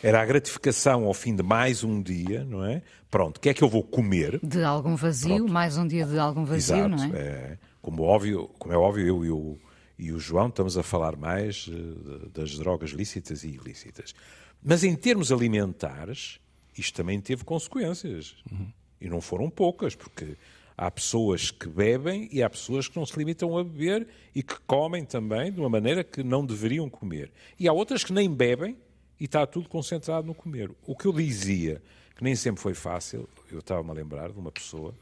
Era 0.04 0.22
a 0.22 0.26
gratificação 0.26 1.06
ao 1.06 1.14
fim 1.14 1.36
de 1.36 1.44
mais 1.44 1.84
um 1.84 2.02
dia, 2.02 2.44
não 2.44 2.66
é? 2.66 2.82
Pronto, 3.10 3.38
o 3.38 3.40
que 3.40 3.50
é 3.50 3.54
que 3.54 3.64
eu 3.64 3.70
vou 3.70 3.84
comer? 3.84 4.40
De 4.42 4.64
algum 4.64 4.96
vazio, 4.96 5.36
Pronto. 5.36 5.54
mais 5.54 5.78
um 5.78 5.88
dia 5.88 6.06
de 6.06 6.18
algum 6.18 6.44
vazio, 6.44 6.76
Exato, 6.76 6.90
não 6.90 7.16
é? 7.16 7.20
é? 7.20 7.58
Como, 7.82 8.04
óbvio, 8.04 8.48
como 8.58 8.74
é 8.74 8.78
óbvio, 8.78 9.06
eu 9.06 9.26
e 9.26 9.30
o, 9.30 9.60
e 10.00 10.12
o 10.12 10.20
João 10.20 10.48
estamos 10.48 10.78
a 10.78 10.84
falar 10.84 11.16
mais 11.16 11.68
uh, 11.68 12.30
das 12.34 12.58
drogas 12.58 12.92
lícitas 12.92 13.44
e 13.44 13.50
ilícitas. 13.50 14.16
Mas 14.64 14.84
em 14.84 14.96
termos 14.96 15.32
alimentares, 15.32 16.40
isto 16.78 16.96
também 16.96 17.20
teve 17.20 17.44
consequências. 17.44 18.36
Uhum. 18.52 18.72
E 19.00 19.10
não 19.10 19.22
foram 19.22 19.50
poucas, 19.50 19.96
porque 19.96 20.36
há 20.82 20.90
pessoas 20.90 21.52
que 21.52 21.70
bebem 21.70 22.28
e 22.32 22.42
há 22.42 22.50
pessoas 22.50 22.88
que 22.88 22.98
não 22.98 23.06
se 23.06 23.16
limitam 23.16 23.56
a 23.56 23.64
beber 23.64 24.08
e 24.34 24.42
que 24.42 24.60
comem 24.62 25.06
também 25.06 25.52
de 25.52 25.60
uma 25.60 25.70
maneira 25.70 26.04
que 26.04 26.24
não 26.24 26.44
deveriam 26.44 26.90
comer. 26.90 27.32
E 27.60 27.68
há 27.68 27.72
outras 27.72 28.04
que 28.04 28.12
nem 28.12 28.34
bebem 28.34 28.76
e 29.20 29.26
está 29.26 29.46
tudo 29.46 29.70
concentrado 29.70 30.26
no 30.26 30.34
comer. 30.34 30.72
O 30.88 30.96
que 30.96 31.06
eu 31.06 31.14
dizia, 31.14 31.80
que 32.16 32.24
nem 32.24 32.36
sempre 32.36 32.64
foi 32.64 32.74
fácil, 32.74 33.30
eu 33.52 33.60
estava-me 33.60 33.92
a 33.92 33.94
lembrar 33.94 34.32
de 34.32 34.40
uma 34.40 34.52
pessoa 34.52 34.96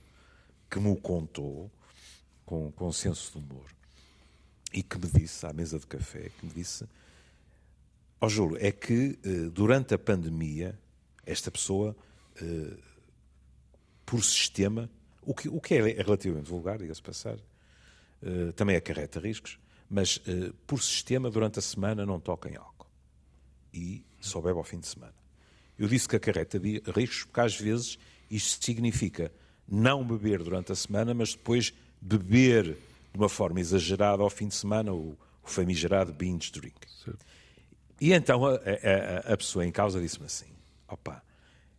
que 0.70 0.82
me 0.82 0.90
o 0.90 0.98
contou 0.98 1.72
com, 2.46 2.70
com 2.74 2.92
senso 2.92 3.32
de 3.32 3.38
humor 3.38 3.66
e 4.74 4.84
que 4.84 4.98
me 4.98 5.08
disse, 5.08 5.46
à 5.46 5.54
mesa 5.54 5.80
de 5.80 5.88
café, 5.88 6.30
que 6.38 6.46
me 6.46 6.52
disse, 6.52 6.84
ó 8.20 8.26
oh, 8.26 8.30
Júlio, 8.30 8.58
é 8.60 8.70
que 8.74 9.18
eh, 9.24 9.50
durante 9.50 9.94
a 9.94 9.98
pandemia, 9.98 10.78
esta 11.26 11.50
pessoa, 11.50 11.96
eh, 12.42 12.76
por 14.06 14.22
sistema, 14.22 14.90
o 15.30 15.34
que, 15.36 15.48
o 15.48 15.62
que 15.62 15.76
é 15.76 15.82
relativamente 16.02 16.50
vulgar, 16.50 16.80
diga-se 16.80 17.02
passar, 17.02 17.38
eh, 18.24 18.52
também 18.56 18.76
acarreta 18.76 19.20
riscos, 19.20 19.60
mas 19.88 20.22
por 20.68 20.82
sistema, 20.82 21.32
durante 21.32 21.60
a 21.60 21.62
semana, 21.62 22.06
não 22.06 22.20
toca 22.20 22.50
em 22.50 22.56
álcool. 22.56 22.88
E 23.74 24.06
só 24.20 24.40
bebe 24.42 24.58
ao 24.58 24.64
fim 24.64 24.80
de 24.80 24.88
semana. 24.88 25.16
Eu 25.78 25.88
disse 25.88 26.08
que 26.08 26.16
acarreta 26.16 26.60
riscos 26.96 27.24
porque 27.24 27.42
às 27.42 27.56
vezes 27.60 27.98
isto 28.30 28.64
significa 28.64 29.32
não 29.68 30.06
beber 30.06 30.44
durante 30.44 30.72
a 30.72 30.76
semana, 30.76 31.14
mas 31.14 31.34
depois 31.34 31.74
beber 32.02 32.78
de 33.12 33.18
uma 33.18 33.30
forma 33.30 33.60
exagerada 33.60 34.22
ao 34.22 34.30
fim 34.30 34.48
de 34.48 34.56
semana, 34.56 34.94
o, 34.94 35.18
o 35.44 35.48
famigerado 35.48 36.14
binge 36.14 36.52
drink. 36.52 36.78
Certo. 37.04 37.26
E 38.00 38.14
então 38.14 38.46
a, 38.46 38.56
a, 38.56 39.34
a, 39.34 39.38
pessoa 39.38 39.66
em 39.66 39.72
causa 39.72 40.00
disse-me 40.00 40.26
assim: 40.26 40.48
opa, 40.88 41.24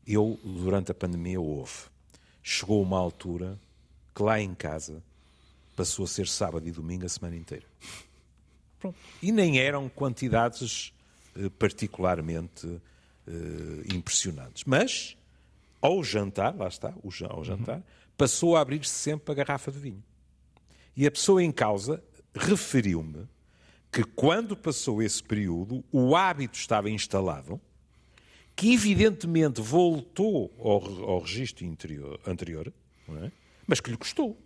eu 0.06 0.38
durante 0.44 0.90
a 0.90 0.94
pandemia 0.94 1.40
houve. 1.40 1.89
Chegou 2.42 2.82
uma 2.82 2.98
altura 2.98 3.58
que 4.14 4.22
lá 4.22 4.40
em 4.40 4.54
casa 4.54 5.02
passou 5.76 6.04
a 6.04 6.08
ser 6.08 6.26
sábado 6.26 6.66
e 6.66 6.70
domingo 6.70 7.06
a 7.06 7.08
semana 7.08 7.36
inteira. 7.36 7.66
Pronto. 8.78 8.98
E 9.22 9.30
nem 9.30 9.58
eram 9.58 9.88
quantidades 9.88 10.92
eh, 11.36 11.48
particularmente 11.58 12.80
eh, 13.26 13.94
impressionantes. 13.94 14.64
Mas, 14.64 15.16
ao 15.80 16.02
jantar, 16.02 16.56
lá 16.56 16.68
está, 16.68 16.92
ao 17.28 17.44
jantar, 17.44 17.76
uhum. 17.76 17.82
passou 18.16 18.56
a 18.56 18.60
abrir-se 18.60 18.92
sempre 18.92 19.32
a 19.32 19.34
garrafa 19.34 19.70
de 19.70 19.78
vinho. 19.78 20.02
E 20.96 21.06
a 21.06 21.10
pessoa 21.10 21.42
em 21.42 21.52
causa 21.52 22.02
referiu-me 22.34 23.28
que 23.92 24.04
quando 24.04 24.56
passou 24.56 25.02
esse 25.02 25.22
período, 25.22 25.84
o 25.90 26.14
hábito 26.14 26.56
estava 26.56 26.90
instalado, 26.90 27.60
que 28.60 28.74
evidentemente 28.74 29.62
voltou 29.62 30.52
ao, 30.58 31.12
ao 31.12 31.20
registro 31.20 31.64
interior, 31.64 32.20
anterior, 32.26 32.70
é? 33.08 33.32
mas 33.66 33.80
que 33.80 33.90
lhe 33.90 33.96
custou. 33.96 34.38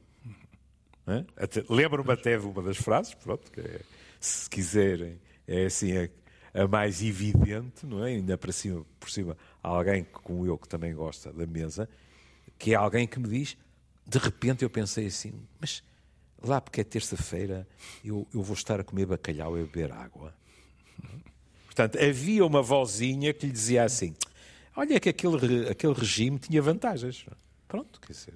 É? 1.04 1.25
Lembro-me 1.68 2.12
até 2.12 2.38
de 2.38 2.47
uma 2.47 2.62
das 2.62 2.76
frases, 2.76 3.12
pronto, 3.14 3.50
que 3.50 3.59
é, 3.59 3.80
se 4.21 4.49
quiserem, 4.49 5.18
é 5.49 5.64
assim 5.64 5.97
a, 5.97 6.09
a, 6.62 6.68
mais 6.68 7.02
evidente, 7.02 7.85
não 7.85 8.06
é? 8.06 8.11
Ainda 8.11 8.38
por 8.38 8.52
cima, 8.52 8.87
por 9.00 9.11
cima, 9.11 9.37
alguém 9.61 10.04
como 10.04 10.47
eu 10.47 10.56
que 10.56 10.68
também 10.68 10.94
gosta 10.94 11.33
da 11.33 11.44
mesa, 11.44 11.88
que 12.56 12.73
é 12.73 12.76
alguém 12.76 13.09
que 13.09 13.18
me 13.18 13.26
diz, 13.26 13.56
de 14.06 14.18
repente 14.18 14.62
eu 14.62 14.71
pensei 14.71 15.06
assim, 15.06 15.35
mas 15.59 15.83
lá 16.40 16.61
porque 16.61 16.83
é 16.83 16.85
terça-feira, 16.85 17.66
eu, 18.04 18.28
eu 18.33 18.44
vou 18.44 18.54
estar 18.54 18.78
a 18.78 18.85
comer 18.85 19.06
bacalhau 19.06 19.59
e 19.59 19.62
a 19.62 19.64
beber 19.64 19.90
água. 19.90 20.33
Portanto, 21.75 21.99
havia 21.99 22.47
uma 22.47 22.62
vozinha 22.62 23.35
que 23.35 23.47
lhe 23.47 23.52
dizia 23.52 23.83
assim: 23.83 24.14
olha 24.76 25.00
que 25.00 25.09
aquele, 25.09 25.69
aquele 25.69 25.93
regime 25.93 26.38
tinha 26.38 26.62
vantagens. 26.62 27.26
Pronto, 27.66 28.00
quer 28.00 28.12
dizer. 28.12 28.35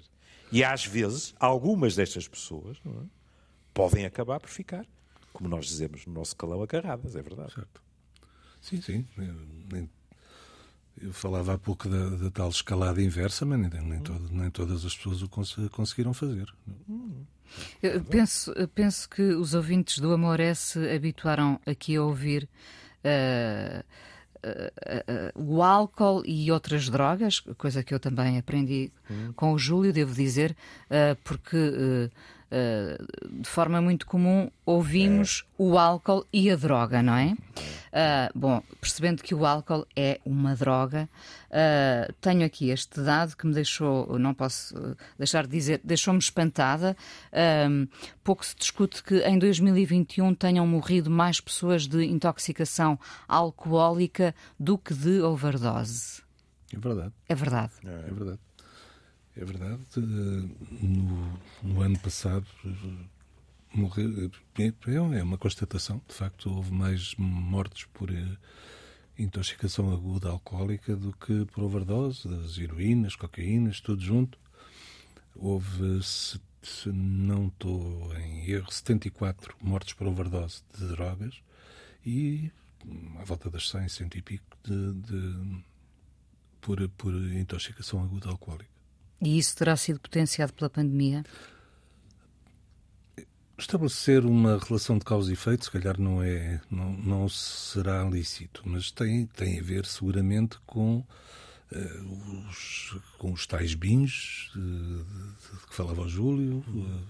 E 0.51 0.65
às 0.65 0.85
vezes, 0.85 1.35
algumas 1.39 1.95
destas 1.95 2.27
pessoas 2.27 2.79
é? 2.85 2.91
podem 3.73 4.05
acabar 4.05 4.41
por 4.41 4.51
ficar, 4.51 4.85
como 5.33 5.49
nós 5.49 5.67
dizemos 5.67 6.05
no 6.07 6.15
nosso 6.15 6.35
calão, 6.35 6.61
agarradas, 6.63 7.15
é 7.15 7.23
verdade. 7.23 7.53
Certo. 7.55 7.81
Sim, 8.61 8.81
sim. 8.81 9.07
Eu 11.01 11.13
falava 11.13 11.55
há 11.55 11.59
pouco 11.59 11.89
da, 11.89 12.09
da 12.17 12.31
tal 12.31 12.49
escalada 12.49 13.01
inversa, 13.01 13.47
mas 13.47 13.61
nem, 13.61 13.71
nem, 13.71 14.01
todo, 14.01 14.29
nem 14.33 14.51
todas 14.51 14.85
as 14.85 14.97
pessoas 14.97 15.23
o 15.23 15.29
cons 15.29 15.55
conseguiram 15.71 16.13
fazer. 16.13 16.53
Hum. 16.89 17.23
Eu 17.81 18.03
penso, 18.03 18.53
penso 18.75 19.09
que 19.09 19.23
os 19.23 19.55
ouvintes 19.55 20.01
do 20.01 20.13
Amoré 20.13 20.55
se 20.55 20.79
habituaram 20.91 21.61
aqui 21.65 21.95
a 21.97 22.03
ouvir 22.03 22.49
uh, 23.09 23.85
uh, 24.47 25.41
uh, 25.41 25.55
o 25.55 25.63
álcool 25.63 26.23
e 26.25 26.51
outras 26.51 26.89
drogas, 26.89 27.41
coisa 27.57 27.83
que 27.83 27.93
eu 27.93 28.01
também 28.01 28.39
aprendi 28.39 28.93
hum. 29.11 29.33
com 29.35 29.53
o 29.53 29.59
Júlio, 29.59 29.93
devo 29.93 30.15
dizer, 30.15 30.57
porque 31.25 32.11
de 32.51 33.49
forma 33.49 33.81
muito 33.81 34.07
comum 34.07 34.51
ouvimos 34.65 35.45
é. 35.45 35.63
o 35.63 35.79
álcool 35.79 36.27
e 36.33 36.51
a 36.51 36.57
droga, 36.57 37.03
não 37.03 37.15
é? 37.15 37.37
Uh, 37.89 38.39
bom, 38.39 38.63
percebendo 38.81 39.23
que 39.23 39.35
o 39.35 39.47
álcool 39.47 39.87
é 39.97 40.21
uma 40.25 40.55
droga, 40.55 41.09
uh, 41.49 42.13
tenho 42.21 42.45
aqui 42.45 42.71
este 42.71 43.01
dado 43.01 43.37
que 43.37 43.47
me 43.47 43.55
deixou, 43.55 44.19
não 44.19 44.35
posso 44.35 44.75
deixar 45.19 45.47
de 45.47 45.53
dizer, 45.53 45.81
deixou-me 45.83 46.19
espantada. 46.19 46.97
Uh, 47.33 47.89
pouco 48.23 48.45
se 48.45 48.55
discute 48.57 49.03
que 49.03 49.19
em 49.21 49.39
2021 49.39 50.35
tenham 50.35 50.67
morrido 50.67 51.11
mais 51.11 51.41
pessoas 51.41 51.87
de 51.87 52.05
intoxicação 52.05 52.99
alcoólica 53.27 54.35
do 54.59 54.77
que 54.77 54.95
de 54.95 55.21
overdose. 55.23 56.23
É 56.73 56.79
verdade. 56.79 57.13
É 57.29 57.35
verdade. 57.35 57.73
É, 57.85 58.09
é 58.09 58.13
verdade. 58.13 58.48
É 59.41 59.45
verdade. 59.45 59.81
No, 59.97 61.39
no 61.63 61.81
ano 61.81 61.99
passado 62.01 62.45
morreu. 63.73 64.31
É, 65.15 65.23
uma 65.23 65.39
constatação. 65.39 66.03
De 66.09 66.15
facto, 66.15 66.51
houve 66.51 66.73
mais 66.73 67.15
mortes 67.17 67.85
por 67.95 68.11
eh, 68.11 68.37
intoxicação 69.17 69.93
aguda 69.93 70.29
alcoólica 70.29 70.97
do 70.97 71.13
que 71.13 71.45
por 71.47 71.63
overdose, 71.63 72.27
das 72.27 72.59
heroínas, 72.59 73.15
cocaínas, 73.15 73.81
tudo 73.81 74.03
junto. 74.03 74.37
Houve, 75.37 76.03
se, 76.03 76.41
se 76.61 76.89
não 76.91 77.47
estou 77.47 78.13
em 78.17 78.51
erro, 78.51 78.73
74 78.73 79.55
mortes 79.63 79.95
por 79.95 80.09
overdose 80.09 80.63
de 80.77 80.85
drogas 80.89 81.41
e 82.05 82.51
à 83.21 83.25
volta 83.25 83.49
das 83.49 83.69
100, 83.69 83.89
100 83.89 84.09
e 84.17 84.23
pico 84.23 84.57
de, 84.65 84.93
de 84.95 85.63
por, 86.61 86.89
por 86.91 87.15
intoxicação 87.15 88.03
aguda 88.03 88.29
alcoólica. 88.29 88.78
E 89.21 89.39
isso 89.39 89.57
terá 89.57 89.77
sido 89.77 90.01
potenciado 90.01 90.53
pela 90.53 90.71
pandemia? 90.71 91.25
Estabelecer 93.59 94.25
uma 94.25 94.59
relação 94.59 94.99
de 94.99 95.05
causa 95.05 95.31
e 95.31 95.33
efeito, 95.33 95.65
se 95.65 95.71
calhar 95.71 96.01
não 96.01 96.23
é, 96.23 96.61
não, 96.71 96.93
não 96.93 97.29
será 97.29 98.05
lícito, 98.05 98.63
mas 98.65 98.93
tem, 98.93 99.27
tem 99.27 99.59
a 99.59 99.63
ver 99.63 99.85
seguramente 99.85 100.59
com 100.65 100.99
uh, 101.73 102.49
os, 102.49 102.97
com 103.19 103.33
os 103.33 103.47
tais 103.49 103.75
bins 103.75 104.53
uh, 104.55 105.05
de, 105.05 105.67
que 105.67 105.75
falava 105.75 106.03
o 106.03 106.09
Júlio 106.09 106.59
uh, 106.69 107.07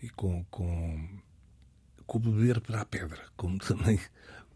e 0.00 0.08
com, 0.10 0.44
com, 0.44 1.08
com 2.06 2.18
beber 2.20 2.60
para 2.60 2.82
a 2.82 2.84
pedra, 2.84 3.24
como 3.36 3.58
também 3.58 3.98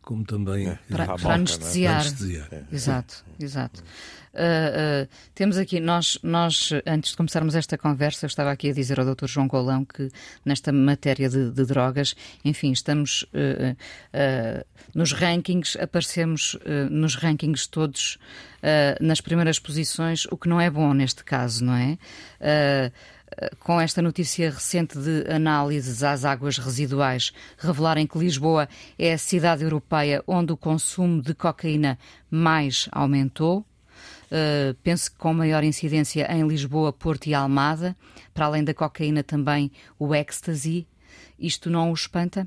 como 0.08 0.24
também 0.24 0.66
é, 0.66 0.78
para, 0.88 1.18
para, 1.18 1.34
anestesiar. 1.34 1.96
Para 1.96 2.00
anestesiar. 2.00 2.48
É. 2.50 2.62
Exato, 2.72 3.24
exato. 3.38 3.84
Uh, 4.32 5.04
uh, 5.04 5.08
temos 5.34 5.58
aqui, 5.58 5.80
nós, 5.80 6.18
nós, 6.22 6.70
antes 6.86 7.10
de 7.10 7.16
começarmos 7.18 7.54
esta 7.54 7.76
conversa, 7.76 8.24
eu 8.24 8.28
estava 8.28 8.50
aqui 8.50 8.70
a 8.70 8.72
dizer 8.72 8.98
ao 8.98 9.14
Dr. 9.14 9.26
João 9.26 9.46
Golão 9.46 9.84
que 9.84 10.10
nesta 10.46 10.72
matéria 10.72 11.28
de, 11.28 11.50
de 11.50 11.64
drogas, 11.66 12.16
enfim, 12.42 12.72
estamos 12.72 13.24
uh, 13.24 13.76
nos 14.94 15.12
rankings, 15.12 15.76
aparecemos 15.78 16.56
nos 16.90 17.14
rankings 17.14 17.68
todos 17.68 18.16
nas 19.00 19.20
primeiras 19.20 19.58
posições, 19.58 20.24
o 20.30 20.36
que 20.36 20.48
não 20.48 20.60
é 20.60 20.70
bom 20.70 20.92
neste 20.94 21.22
caso, 21.22 21.64
não 21.64 21.74
é? 21.74 21.98
Com 23.60 23.80
esta 23.80 24.00
notícia 24.02 24.50
recente 24.50 24.98
de 24.98 25.30
análises 25.30 26.02
às 26.02 26.24
águas 26.24 26.58
residuais 26.58 27.32
revelarem 27.58 28.06
que 28.06 28.18
Lisboa 28.18 28.68
é 28.98 29.12
a 29.12 29.18
cidade 29.18 29.62
europeia 29.62 30.22
onde 30.26 30.52
o 30.52 30.56
consumo 30.56 31.22
de 31.22 31.34
cocaína 31.34 31.98
mais 32.30 32.88
aumentou. 32.92 33.64
Uh, 34.30 34.74
penso 34.82 35.10
que 35.10 35.16
com 35.16 35.32
maior 35.32 35.64
incidência 35.64 36.30
em 36.30 36.46
Lisboa, 36.46 36.92
Porto 36.92 37.26
e 37.26 37.34
Almada, 37.34 37.96
para 38.34 38.46
além 38.46 38.62
da 38.62 38.74
cocaína 38.74 39.22
também 39.22 39.70
o 39.98 40.14
ecstasy. 40.14 40.86
Isto 41.38 41.70
não 41.70 41.90
o 41.90 41.94
espanta? 41.94 42.46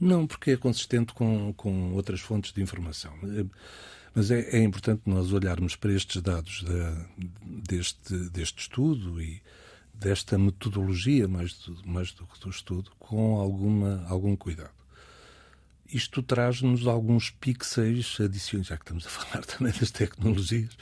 Não, 0.00 0.26
porque 0.26 0.52
é 0.52 0.56
consistente 0.56 1.12
com, 1.12 1.52
com 1.54 1.92
outras 1.92 2.20
fontes 2.20 2.52
de 2.52 2.62
informação. 2.62 3.12
Mas 4.14 4.30
é, 4.30 4.40
é 4.56 4.62
importante 4.62 5.02
nós 5.06 5.32
olharmos 5.32 5.76
para 5.76 5.92
estes 5.92 6.22
dados 6.22 6.62
da, 6.62 7.06
deste, 7.44 8.14
deste 8.30 8.62
estudo 8.62 9.20
e 9.20 9.42
desta 10.00 10.38
metodologia, 10.38 11.28
mais 11.28 11.52
do, 11.58 11.86
mais 11.86 12.12
do 12.12 12.26
que 12.26 12.40
do 12.40 12.48
estudo, 12.48 12.90
com 12.98 13.38
alguma, 13.38 14.04
algum 14.08 14.34
cuidado. 14.34 14.72
Isto 15.92 16.22
traz-nos 16.22 16.86
alguns 16.86 17.30
pixels 17.30 18.18
adicionais, 18.18 18.68
já 18.68 18.76
que 18.76 18.84
estamos 18.84 19.06
a 19.06 19.10
falar 19.10 19.44
também 19.44 19.72
das 19.72 19.90
tecnologias, 19.90 20.76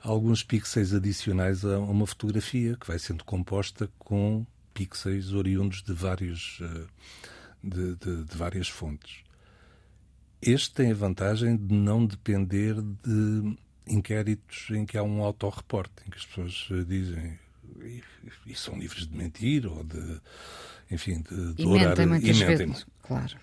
alguns 0.00 0.42
pixels 0.42 0.94
adicionais 0.94 1.64
a 1.64 1.78
uma 1.78 2.06
fotografia 2.06 2.76
que 2.76 2.86
vai 2.86 2.98
sendo 2.98 3.24
composta 3.24 3.90
com 3.98 4.46
pixels 4.72 5.32
oriundos 5.32 5.82
de, 5.82 5.92
vários, 5.92 6.58
eh, 6.62 6.86
de, 7.62 7.96
de, 7.96 8.24
de 8.24 8.36
várias 8.36 8.68
fontes. 8.68 9.22
este 10.40 10.72
tem 10.72 10.92
a 10.92 10.94
vantagem 10.94 11.56
de 11.56 11.74
não 11.74 12.06
depender 12.06 12.74
de 12.80 13.56
inquéritos 13.86 14.68
em 14.70 14.86
que 14.86 14.96
há 14.96 15.02
um 15.02 15.22
autorreporte, 15.22 15.92
em 16.06 16.10
que 16.10 16.18
as 16.18 16.26
pessoas 16.26 16.68
eh, 16.70 16.84
dizem 16.84 17.38
e, 17.82 18.02
e 18.46 18.54
são 18.54 18.78
livres 18.78 19.06
de 19.06 19.16
mentir 19.16 19.66
ou 19.66 19.82
de, 19.84 20.20
enfim, 20.90 21.22
de, 21.22 21.54
de 21.54 21.62
e 21.62 21.66
orar. 21.66 21.88
Mentem 21.88 22.06
muitas 22.06 22.36
e 22.36 22.44
mentem 22.44 22.66
vezes, 22.68 22.86
claro. 23.02 23.36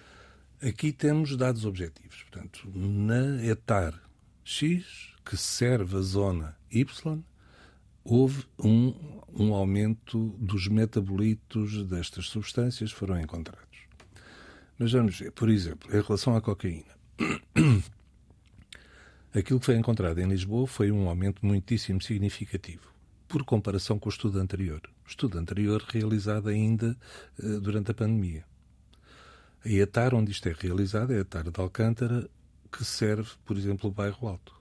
Aqui 0.62 0.94
temos 0.94 1.36
dados 1.36 1.66
objetivos. 1.66 2.24
Portanto, 2.24 2.72
na 2.74 3.46
etar 3.46 3.94
X, 4.44 5.14
que 5.26 5.36
serve 5.36 5.98
a 5.98 6.02
zona 6.02 6.58
Y, 6.72 7.24
houve 8.04 8.46
um, 8.58 8.94
um 9.34 9.54
aumento 9.54 10.36
dos 10.40 10.68
metabolitos 10.68 11.84
destas 11.86 12.28
substâncias 12.28 12.92
foram 12.92 13.20
encontrados. 13.20 13.64
Mas 14.78 14.92
vamos 14.92 15.18
ver, 15.20 15.32
por 15.32 15.50
exemplo, 15.50 15.90
em 15.96 16.02
relação 16.02 16.36
à 16.36 16.42
cocaína. 16.42 16.94
Aquilo 19.34 19.60
que 19.60 19.66
foi 19.66 19.76
encontrado 19.76 20.20
em 20.20 20.28
Lisboa 20.28 20.68
foi 20.68 20.92
um 20.92 21.10
aumento 21.10 21.46
muitíssimo 21.46 22.02
significativo, 22.02 22.93
por 23.34 23.44
comparação 23.44 23.98
com 23.98 24.10
o 24.10 24.12
estudo 24.12 24.40
anterior. 24.40 24.80
O 25.04 25.10
estudo 25.10 25.40
anterior 25.40 25.84
realizado 25.90 26.50
ainda 26.50 26.96
uh, 27.42 27.60
durante 27.60 27.90
a 27.90 27.94
pandemia. 27.96 28.46
A 29.66 29.70
ETAR, 29.70 30.14
onde 30.14 30.32
isto 30.32 30.48
é 30.48 30.54
realizado, 30.56 31.12
é 31.12 31.18
a 31.18 31.22
ETAR 31.22 31.50
de 31.50 31.60
Alcântara, 31.60 32.30
que 32.72 32.86
serve, 32.86 33.32
por 33.44 33.58
exemplo, 33.58 33.90
o 33.90 33.92
bairro 33.92 34.28
Alto. 34.28 34.54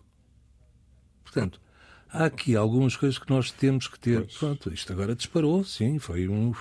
Portanto, 1.23 1.61
há 2.09 2.25
aqui 2.25 2.57
algumas 2.57 2.97
coisas 2.97 3.19
que 3.19 3.29
nós 3.29 3.51
temos 3.51 3.89
que 3.89 4.01
ter. 4.01 4.23
Pois. 4.23 4.39
Pronto, 4.39 4.73
isto 4.73 4.91
agora 4.91 5.15
disparou, 5.15 5.63
sim, 5.63 5.99
foi 5.99 6.27
um 6.27 6.55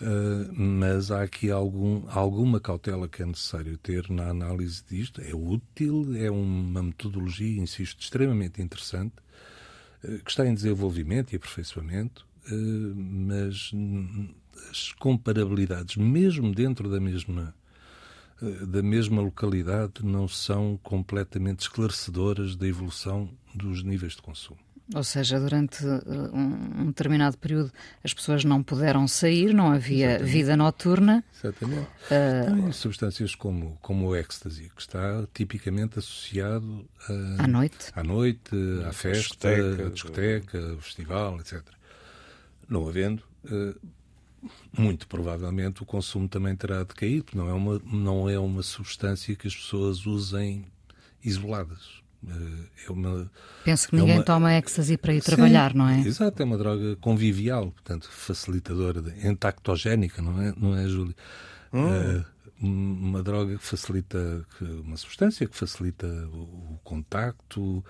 Uh, 0.00 0.50
mas 0.54 1.10
há 1.10 1.22
aqui 1.22 1.50
algum, 1.50 2.08
alguma 2.08 2.58
cautela 2.58 3.06
que 3.06 3.22
é 3.22 3.26
necessário 3.26 3.76
ter 3.76 4.08
na 4.08 4.28
análise 4.30 4.82
disto. 4.88 5.20
É 5.20 5.34
útil, 5.34 6.16
é 6.16 6.30
uma 6.30 6.82
metodologia, 6.82 7.60
insisto, 7.60 8.00
extremamente 8.00 8.62
interessante, 8.62 9.12
que 10.24 10.30
está 10.30 10.46
em 10.46 10.54
desenvolvimento 10.54 11.32
e 11.32 11.36
aperfeiçoamento, 11.36 12.26
uh, 12.50 12.94
mas 12.96 13.70
as 14.70 14.92
comparabilidades, 14.92 15.96
mesmo 15.96 16.54
dentro 16.54 16.88
da 16.90 17.00
mesma 17.00 17.54
da 18.66 18.82
mesma 18.82 19.20
localidade, 19.20 20.02
não 20.02 20.26
são 20.26 20.80
completamente 20.82 21.60
esclarecedoras 21.60 22.56
da 22.56 22.66
evolução 22.66 23.28
dos 23.54 23.82
níveis 23.82 24.14
de 24.14 24.22
consumo. 24.22 24.58
Ou 24.94 25.04
seja, 25.04 25.38
durante 25.38 25.84
uh, 25.84 26.34
um 26.34 26.86
determinado 26.86 27.38
período 27.38 27.70
as 28.02 28.12
pessoas 28.12 28.44
não 28.44 28.62
puderam 28.62 29.06
sair, 29.06 29.54
não 29.54 29.70
havia 29.70 30.06
Exatamente. 30.06 30.32
vida 30.32 30.56
noturna. 30.56 31.24
Exatamente. 31.32 31.88
Uh, 32.06 32.62
Tem 32.62 32.72
substâncias 32.72 33.34
como, 33.34 33.78
como 33.80 34.08
o 34.08 34.16
ecstasy, 34.16 34.70
que 34.74 34.80
está 34.80 35.26
tipicamente 35.32 35.98
associado 35.98 36.84
a, 37.08 37.44
à 37.44 37.46
noite, 37.46 37.92
à, 37.94 38.02
noite, 38.02 38.50
à 38.86 38.92
festa, 38.92 39.48
discoteca, 39.48 39.86
à 39.86 39.90
discoteca, 39.90 40.76
festival, 40.80 41.40
etc. 41.40 41.62
Não 42.68 42.88
havendo, 42.88 43.22
uh, 43.44 43.78
muito 44.76 45.06
provavelmente 45.06 45.82
o 45.82 45.86
consumo 45.86 46.28
também 46.28 46.56
terá 46.56 46.82
decaído, 46.82 47.24
porque 47.24 47.38
não 47.38 47.48
é 47.48 47.52
uma, 47.52 47.80
não 47.84 48.28
é 48.28 48.38
uma 48.38 48.62
substância 48.62 49.36
que 49.36 49.46
as 49.46 49.54
pessoas 49.54 50.06
usem 50.06 50.64
isoladas. 51.22 52.00
Eh, 52.26 52.86
é 52.86 52.92
uma, 52.92 53.30
Penso 53.64 53.88
que 53.88 53.96
ninguém 53.96 54.16
é 54.16 54.18
uma... 54.18 54.24
toma 54.24 54.52
ecstasy 54.54 54.96
para 54.96 55.14
ir 55.14 55.22
Sim, 55.22 55.26
trabalhar, 55.26 55.74
não 55.74 55.88
é? 55.88 56.00
Exato, 56.00 56.42
é 56.42 56.44
uma 56.44 56.58
droga 56.58 56.96
convivial, 56.96 57.70
portanto, 57.70 58.08
facilitadora, 58.10 59.00
de, 59.00 59.26
entactogénica, 59.26 60.20
não 60.20 60.40
é, 60.40 60.54
não 60.56 60.76
é 60.76 60.86
Júlio? 60.86 61.14
Hum. 61.72 61.86
Uh, 61.86 62.24
uma 62.62 63.22
droga 63.22 63.56
que 63.56 63.64
facilita, 63.64 64.46
uma 64.60 64.96
substância 64.96 65.46
que 65.46 65.56
facilita 65.56 66.06
o, 66.06 66.74
o 66.74 66.80
contacto, 66.84 67.82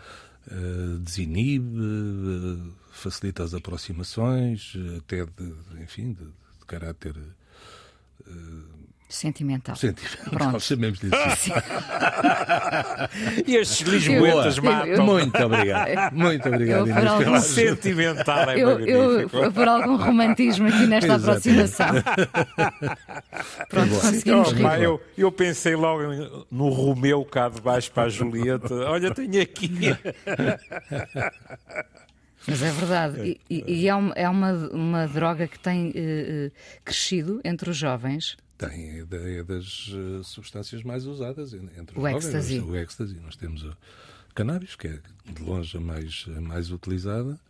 uh, 0.46 0.98
desinibe, 1.00 1.76
uh, 1.76 2.72
facilita 2.92 3.42
as 3.42 3.52
aproximações, 3.52 4.74
até 4.98 5.24
de, 5.24 5.82
enfim, 5.82 6.12
de, 6.12 6.24
de 6.24 6.66
caráter 6.68 7.16
Sentimental. 9.10 9.74
Sentimental, 9.74 10.30
Pronto. 10.30 10.60
chamemos 10.60 11.00
de 11.00 11.12
assim. 11.12 11.50
e 13.44 13.56
estes 13.56 13.80
lisboetas 13.80 14.60
matam. 14.60 15.04
Muito 15.04 15.36
obrigado. 15.42 16.14
Muito 16.14 16.48
obrigado, 16.48 16.86
eu, 16.86 16.96
Inês. 16.96 17.06
Algum... 17.10 17.40
Sentimental 17.42 18.50
é 18.50 18.60
eu, 18.60 18.80
eu, 18.80 19.52
Por 19.52 19.66
algum 19.66 19.96
romantismo 19.96 20.68
aqui 20.68 20.86
nesta 20.86 21.16
aproximação. 21.16 21.88
Pronto, 23.68 24.00
conseguimos 24.00 24.52
oh, 24.52 24.62
pá, 24.62 24.78
eu, 24.78 25.00
eu 25.18 25.32
pensei 25.32 25.74
logo 25.74 26.02
no 26.48 26.68
Romeu 26.68 27.24
cá 27.24 27.48
de 27.48 27.60
baixo 27.60 27.90
para 27.90 28.04
a 28.04 28.08
Julieta. 28.08 28.72
Olha, 28.88 29.12
tenho 29.12 29.42
aqui. 29.42 29.70
Mas 32.46 32.62
é 32.62 32.70
verdade. 32.70 33.40
E, 33.50 33.64
e 33.66 33.88
é, 33.88 33.94
uma, 33.94 34.14
é 34.14 34.28
uma, 34.28 34.52
uma 34.72 35.08
droga 35.08 35.48
que 35.48 35.58
tem 35.58 35.88
uh, 35.88 36.52
crescido 36.84 37.40
entre 37.44 37.70
os 37.70 37.76
jovens 37.76 38.36
tem 38.60 38.98
ideia 38.98 39.42
das 39.42 39.88
uh, 39.88 40.22
substâncias 40.22 40.82
mais 40.82 41.06
usadas 41.06 41.54
entre 41.54 41.98
os 41.98 42.04
o 42.04 42.06
jovens. 42.06 42.24
Ecstasy. 42.26 42.60
O 42.60 42.76
ecstasy. 42.76 43.16
Nós 43.24 43.34
temos 43.34 43.64
o 43.64 43.74
cannabis, 44.34 44.76
que 44.76 44.88
é 44.88 45.00
de 45.32 45.42
longe 45.42 45.78
a 45.78 45.80
mais, 45.80 46.26
a 46.36 46.40
mais 46.42 46.70
utilizada, 46.70 47.40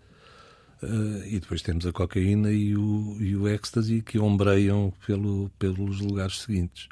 uh, 0.83 1.27
e 1.27 1.41
depois 1.41 1.63
temos 1.63 1.85
a 1.85 1.93
cocaína 1.93 2.53
e 2.53 2.77
o, 2.77 3.17
e 3.19 3.35
o 3.35 3.49
ecstasy 3.49 4.03
que 4.03 4.21
ombreiam 4.21 4.93
pelo, 5.05 5.51
pelos 5.59 6.01
lugares 6.01 6.43
seguintes. 6.43 6.89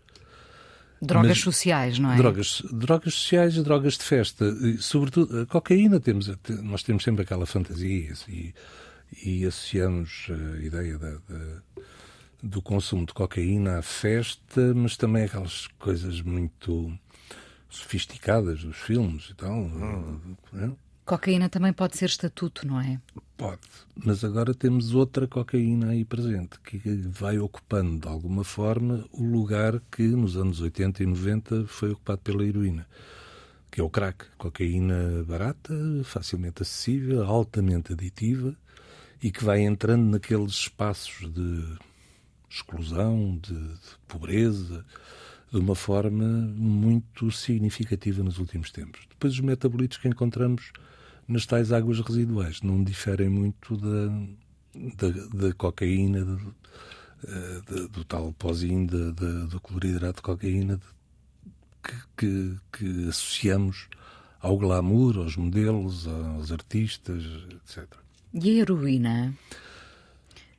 Drogas 1.00 1.28
Mas, 1.28 1.40
sociais, 1.40 1.98
não 2.00 2.10
é? 2.10 2.16
Drogas, 2.16 2.60
drogas 2.72 3.14
sociais 3.14 3.54
e 3.54 3.62
drogas 3.62 3.96
de 3.96 4.02
festa. 4.02 4.46
E, 4.46 4.78
sobretudo, 4.78 5.42
a 5.42 5.46
cocaína, 5.46 6.00
temos, 6.00 6.28
nós 6.60 6.82
temos 6.82 7.04
sempre 7.04 7.22
aquela 7.22 7.46
fantasia 7.46 8.12
e, 8.28 8.52
e 9.24 9.46
associamos 9.46 10.26
a 10.28 10.60
ideia 10.60 10.98
da, 10.98 11.12
da 11.12 11.62
do 12.42 12.62
consumo 12.62 13.04
de 13.04 13.12
cocaína 13.12 13.78
à 13.78 13.82
festa, 13.82 14.74
mas 14.74 14.96
também 14.96 15.24
aquelas 15.24 15.66
coisas 15.78 16.20
muito 16.20 16.92
sofisticadas 17.68 18.62
dos 18.62 18.76
filmes 18.76 19.30
e 19.30 19.34
tal. 19.34 19.58
Hum. 19.58 20.36
É? 20.54 20.70
Cocaína 21.04 21.48
também 21.48 21.72
pode 21.72 21.96
ser 21.96 22.06
estatuto, 22.06 22.66
não 22.66 22.80
é? 22.80 23.00
Pode, 23.36 23.60
mas 23.96 24.22
agora 24.24 24.52
temos 24.52 24.94
outra 24.94 25.26
cocaína 25.26 25.90
aí 25.90 26.04
presente, 26.04 26.60
que 26.60 26.78
vai 27.08 27.38
ocupando 27.38 28.00
de 28.00 28.08
alguma 28.08 28.44
forma 28.44 29.04
o 29.12 29.24
lugar 29.24 29.80
que 29.90 30.02
nos 30.02 30.36
anos 30.36 30.60
80 30.60 31.02
e 31.02 31.06
90 31.06 31.66
foi 31.66 31.92
ocupado 31.92 32.18
pela 32.18 32.44
heroína, 32.44 32.86
que 33.70 33.80
é 33.80 33.84
o 33.84 33.88
crack. 33.88 34.26
Cocaína 34.36 35.24
barata, 35.24 35.74
facilmente 36.04 36.62
acessível, 36.62 37.24
altamente 37.24 37.94
aditiva 37.94 38.54
e 39.22 39.30
que 39.30 39.44
vai 39.44 39.60
entrando 39.60 40.10
naqueles 40.10 40.52
espaços 40.52 41.32
de 41.32 41.78
exclusão, 42.48 43.38
de, 43.42 43.54
de 43.54 43.98
pobreza, 44.06 44.84
de 45.50 45.58
uma 45.58 45.74
forma 45.74 46.26
muito 46.26 47.30
significativa 47.30 48.22
nos 48.22 48.38
últimos 48.38 48.70
tempos. 48.70 49.06
Depois, 49.08 49.34
os 49.34 49.40
metabolitos 49.40 49.98
que 49.98 50.08
encontramos 50.08 50.72
nas 51.26 51.46
tais 51.46 51.72
águas 51.72 52.00
residuais 52.00 52.62
não 52.62 52.82
diferem 52.82 53.28
muito 53.28 53.76
da, 53.76 54.08
da, 54.96 55.46
da 55.48 55.54
cocaína, 55.54 56.24
do, 56.24 56.54
eh, 57.26 57.88
do 57.90 58.04
tal 58.04 58.32
pozinho, 58.32 58.86
do 58.86 59.60
cloridrato 59.60 60.16
de 60.16 60.22
cocaína 60.22 60.80
que, 61.82 61.94
que, 62.16 62.56
que, 62.72 63.08
associamos 63.08 63.88
ao 64.40 64.56
glamour, 64.56 65.18
aos 65.18 65.36
modelos, 65.36 66.06
aos 66.06 66.52
artistas, 66.52 67.24
etc. 67.52 67.86
E 68.32 68.50
a 68.50 68.62
heroína? 68.62 69.34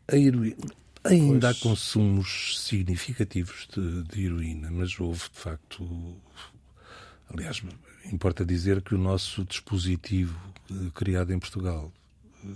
A 0.07 0.15
heroína. 0.17 0.57
Ainda 1.03 1.47
pois. 1.47 1.57
há 1.57 1.61
consumos 1.61 2.59
significativos 2.59 3.67
de, 3.73 4.03
de, 4.03 4.25
heroína, 4.25 4.69
mas 4.69 4.99
houve, 4.99 5.21
de 5.21 5.39
facto. 5.39 6.15
Aliás, 7.29 7.61
importa 8.11 8.45
dizer 8.45 8.81
que 8.81 8.95
o 8.95 8.97
nosso 8.97 9.45
dispositivo 9.45 10.37
eh, 10.69 10.73
criado 10.93 11.31
em 11.31 11.39
Portugal 11.39 11.91
eh, 12.43 12.49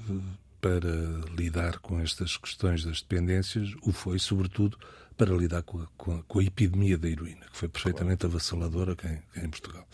para 0.60 0.92
lidar 1.38 1.80
com 1.80 2.00
estas 2.00 2.38
questões 2.38 2.84
das 2.84 3.02
dependências 3.02 3.74
o 3.82 3.92
foi, 3.92 4.20
sobretudo, 4.20 4.78
para 5.16 5.34
lidar 5.36 5.62
com 5.64 5.80
a, 5.80 5.88
com 5.96 6.16
a, 6.16 6.24
com 6.24 6.40
a 6.40 6.44
epidemia 6.44 6.98
da 6.98 7.08
heroína, 7.08 7.46
que 7.52 7.58
foi 7.58 7.70
perfeitamente 7.70 8.22
claro. 8.22 8.36
avassaladora 8.36 8.96
cá 8.96 9.10
em, 9.10 9.22
cá 9.34 9.46
em 9.46 9.50
Portugal. 9.50 9.88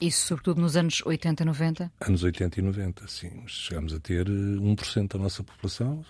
Isso, 0.00 0.26
sobretudo 0.26 0.60
nos 0.60 0.76
anos 0.76 1.02
80 1.04 1.42
e 1.42 1.46
90? 1.46 1.92
Anos 2.00 2.22
80 2.22 2.60
e 2.60 2.62
90, 2.62 3.08
sim. 3.08 3.42
Chegámos 3.46 3.94
a 3.94 4.00
ter 4.00 4.26
1% 4.26 5.04
eh, 5.04 5.08
da 5.08 5.18
nossa 5.18 5.42
população, 5.42 6.04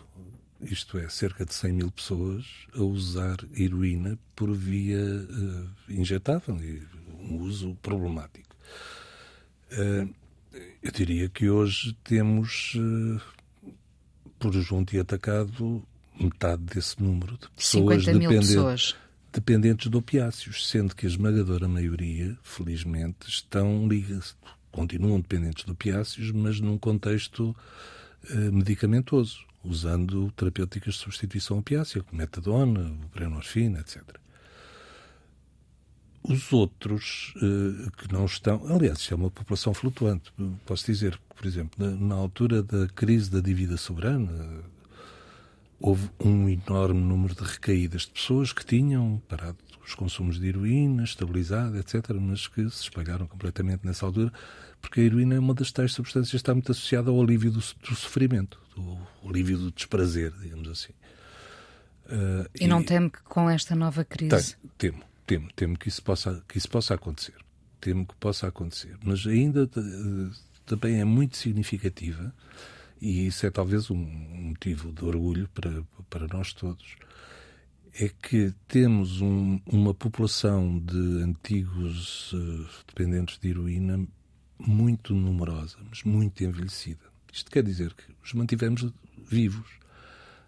isto 0.64 0.98
é, 0.98 1.08
cerca 1.08 1.44
de 1.44 1.54
100 1.54 1.72
mil 1.72 1.90
pessoas 1.90 2.44
a 2.74 2.82
usar 2.82 3.36
heroína 3.56 4.18
por 4.34 4.52
via 4.52 4.98
uh, 4.98 5.70
injetável, 5.88 6.58
um 7.20 7.36
uso 7.38 7.76
problemático. 7.82 8.54
Uh, 9.72 10.12
eu 10.82 10.92
diria 10.92 11.28
que 11.28 11.48
hoje 11.48 11.96
temos, 12.04 12.74
uh, 12.76 13.20
por 14.38 14.52
junto 14.52 14.94
e 14.94 15.00
atacado, 15.00 15.82
metade 16.18 16.62
desse 16.62 17.02
número 17.02 17.36
de 17.38 17.48
pessoas 17.50 18.04
50 18.04 18.18
mil 18.18 18.30
pessoas. 18.30 18.96
dependentes 19.32 19.90
de 19.90 19.96
opiáceos, 19.96 20.68
sendo 20.68 20.94
que 20.94 21.06
a 21.06 21.08
esmagadora 21.08 21.66
maioria, 21.66 22.38
felizmente, 22.42 23.28
estão 23.28 23.88
ligados, 23.88 24.36
continuam 24.70 25.20
dependentes 25.20 25.64
de 25.64 25.70
opiáceos, 25.70 26.30
mas 26.30 26.60
num 26.60 26.78
contexto 26.78 27.54
medicamentoso, 28.52 29.44
usando 29.64 30.30
terapêuticas 30.32 30.94
de 30.94 31.00
substituição 31.00 31.58
opiácea, 31.58 32.02
como 32.02 32.18
metadona, 32.18 32.90
buprenorfina, 32.90 33.80
etc. 33.80 34.02
Os 36.22 36.52
outros 36.52 37.34
eh, 37.36 37.90
que 37.98 38.12
não 38.12 38.24
estão, 38.24 38.66
aliás, 38.68 38.98
isto 38.98 39.12
é 39.12 39.16
uma 39.16 39.30
população 39.30 39.74
flutuante. 39.74 40.32
Posso 40.64 40.86
dizer 40.86 41.12
que, 41.12 41.34
por 41.36 41.46
exemplo, 41.46 41.84
na, 41.84 41.90
na 41.96 42.14
altura 42.14 42.62
da 42.62 42.86
crise 42.88 43.30
da 43.30 43.40
dívida 43.40 43.76
soberana, 43.76 44.62
houve 45.80 46.08
um 46.18 46.48
enorme 46.48 47.00
número 47.00 47.34
de 47.34 47.42
recaídas 47.42 48.02
de 48.02 48.12
pessoas 48.12 48.52
que 48.52 48.64
tinham 48.64 49.20
parado 49.28 49.58
os 49.86 49.94
consumos 49.94 50.40
de 50.40 50.48
heroína, 50.48 51.04
estabilizado, 51.04 51.76
etc., 51.78 52.10
mas 52.18 52.46
que 52.46 52.68
se 52.70 52.84
espalharam 52.84 53.26
completamente 53.26 53.84
nessa 53.84 54.06
altura, 54.06 54.32
porque 54.84 55.00
a 55.00 55.02
heroína 55.04 55.36
é 55.36 55.38
uma 55.38 55.54
das 55.54 55.72
tais 55.72 55.94
substâncias 55.94 56.30
que 56.30 56.36
está 56.36 56.52
muito 56.52 56.70
associada 56.70 57.10
ao 57.10 57.18
alívio 57.18 57.50
do, 57.50 57.58
do 57.58 57.96
sofrimento, 57.96 58.60
do 58.76 58.98
alívio 59.26 59.56
do 59.56 59.72
desprazer, 59.72 60.30
digamos 60.42 60.68
assim. 60.68 60.92
Uh, 62.04 62.46
e, 62.54 62.64
e, 62.64 62.66
não 62.66 62.82
teme 62.82 63.08
que 63.08 63.22
com 63.22 63.48
esta 63.48 63.74
nova 63.74 64.04
crise. 64.04 64.56
temo, 64.76 65.02
temo, 65.26 65.48
temo 65.56 65.78
que 65.78 65.88
isso 65.88 66.02
possa, 66.02 66.44
que 66.46 66.58
isso 66.58 66.68
possa 66.68 66.92
acontecer. 66.92 67.34
Temo 67.80 68.04
que 68.04 68.14
possa 68.16 68.46
acontecer. 68.46 68.94
Mas 69.02 69.26
ainda 69.26 69.64
uh, 69.64 70.30
também 70.66 71.00
é 71.00 71.04
muito 71.04 71.38
significativa 71.38 72.34
e 73.00 73.26
isso 73.26 73.46
é 73.46 73.50
talvez 73.50 73.90
um 73.90 73.96
motivo 73.96 74.92
de 74.92 75.02
orgulho 75.02 75.48
para, 75.54 75.82
para 76.10 76.28
nós 76.28 76.52
todos, 76.52 76.96
é 77.98 78.10
que 78.10 78.52
temos 78.68 79.22
um, 79.22 79.58
uma 79.64 79.94
população 79.94 80.78
de 80.78 81.22
antigos 81.22 82.34
uh, 82.34 82.68
dependentes 82.86 83.38
de 83.38 83.48
heroína 83.48 84.06
muito 84.58 85.14
numerosa, 85.14 85.76
mas 85.88 86.02
muito 86.02 86.42
envelhecida. 86.44 87.04
Isto 87.32 87.50
quer 87.50 87.62
dizer 87.62 87.92
que 87.94 88.04
os 88.22 88.32
mantivemos 88.32 88.86
vivos. 89.28 89.68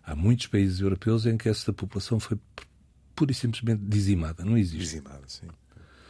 Há 0.04 0.14
muitos 0.14 0.46
países 0.46 0.80
europeus 0.80 1.26
em 1.26 1.36
que 1.36 1.48
essa 1.48 1.72
população 1.72 2.20
foi 2.20 2.38
pura 3.14 3.32
e 3.32 3.34
simplesmente 3.34 3.82
dizimada. 3.82 4.44
Não 4.44 4.56
existe. 4.56 4.78
Dizimada, 4.78 5.22
sim. 5.26 5.48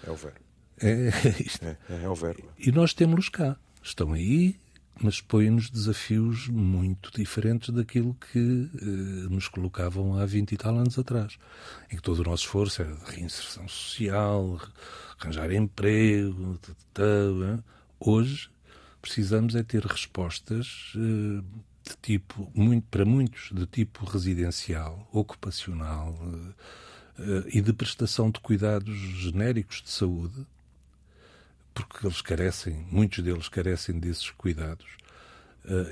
É 0.07 0.11
o 0.11 0.17
verbo. 0.17 0.41
É, 0.79 1.09
é, 1.09 1.77
é, 1.89 2.05
é 2.05 2.09
o 2.09 2.15
verbo. 2.15 2.47
E 2.59 2.71
nós 2.71 2.93
temos-los 2.93 3.31
cá. 3.31 3.57
Estão 3.83 4.13
aí, 4.13 4.59
mas 5.01 5.21
põe-nos 5.21 5.71
desafios 5.71 6.49
muito 6.49 7.11
diferentes 7.15 7.71
daquilo 7.71 8.15
que 8.15 8.69
eh, 8.75 9.29
nos 9.31 9.49
colocavam 9.49 10.19
há 10.19 10.27
20 10.27 10.53
e 10.53 10.57
tal 10.57 10.77
anos 10.77 10.99
atrás, 10.99 11.39
em 11.91 11.97
que 11.97 12.03
todo 12.03 12.19
o 12.19 12.25
nosso 12.25 12.45
esforço 12.45 12.83
era 12.83 12.95
de 12.95 13.11
reinserção 13.11 13.69
social, 13.69 14.61
arranjar 15.19 15.53
emprego. 15.53 16.59
Tata, 16.59 17.65
hoje 17.99 18.51
precisamos 19.01 19.55
é 19.55 19.63
ter 19.63 19.85
respostas 19.85 20.93
eh, 20.97 21.43
de 21.85 21.97
tipo, 22.03 22.51
muito, 22.55 22.87
para 22.89 23.05
muitos, 23.05 23.51
de 23.53 23.67
tipo 23.67 24.05
residencial, 24.05 25.09
ocupacional 25.13 26.19
eh, 27.19 27.45
e 27.55 27.61
de 27.61 27.73
prestação 27.73 28.31
de 28.31 28.41
cuidados 28.41 28.97
genéricos 28.97 29.83
de 29.83 29.91
saúde 29.91 30.47
porque 31.75 32.07
eles 32.07 32.23
carecem, 32.23 32.87
muitos 32.91 33.23
deles 33.23 33.51
carecem 33.51 33.99
desses 33.99 34.31
cuidados. 34.31 34.87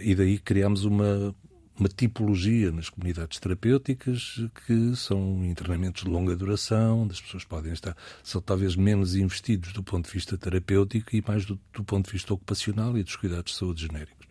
E 0.00 0.14
daí 0.14 0.38
criamos 0.38 0.84
uma, 0.84 1.34
uma 1.78 1.88
tipologia 1.88 2.70
nas 2.70 2.88
comunidades 2.88 3.38
terapêuticas 3.38 4.40
que 4.66 4.94
são 4.94 5.44
internamentos 5.44 6.04
de 6.04 6.08
longa 6.08 6.36
duração, 6.36 7.02
onde 7.02 7.12
as 7.12 7.20
pessoas 7.20 7.44
podem 7.44 7.72
estar, 7.72 7.96
são 8.22 8.40
talvez 8.40 8.76
menos 8.76 9.16
investidos 9.16 9.72
do 9.72 9.82
ponto 9.82 10.06
de 10.06 10.12
vista 10.12 10.38
terapêutico 10.38 11.14
e 11.14 11.22
mais 11.26 11.44
do, 11.44 11.58
do 11.72 11.82
ponto 11.82 12.06
de 12.06 12.12
vista 12.12 12.32
ocupacional 12.32 12.96
e 12.96 13.02
dos 13.02 13.16
cuidados 13.16 13.52
de 13.52 13.58
saúde 13.58 13.86
genéricos. 13.86 14.26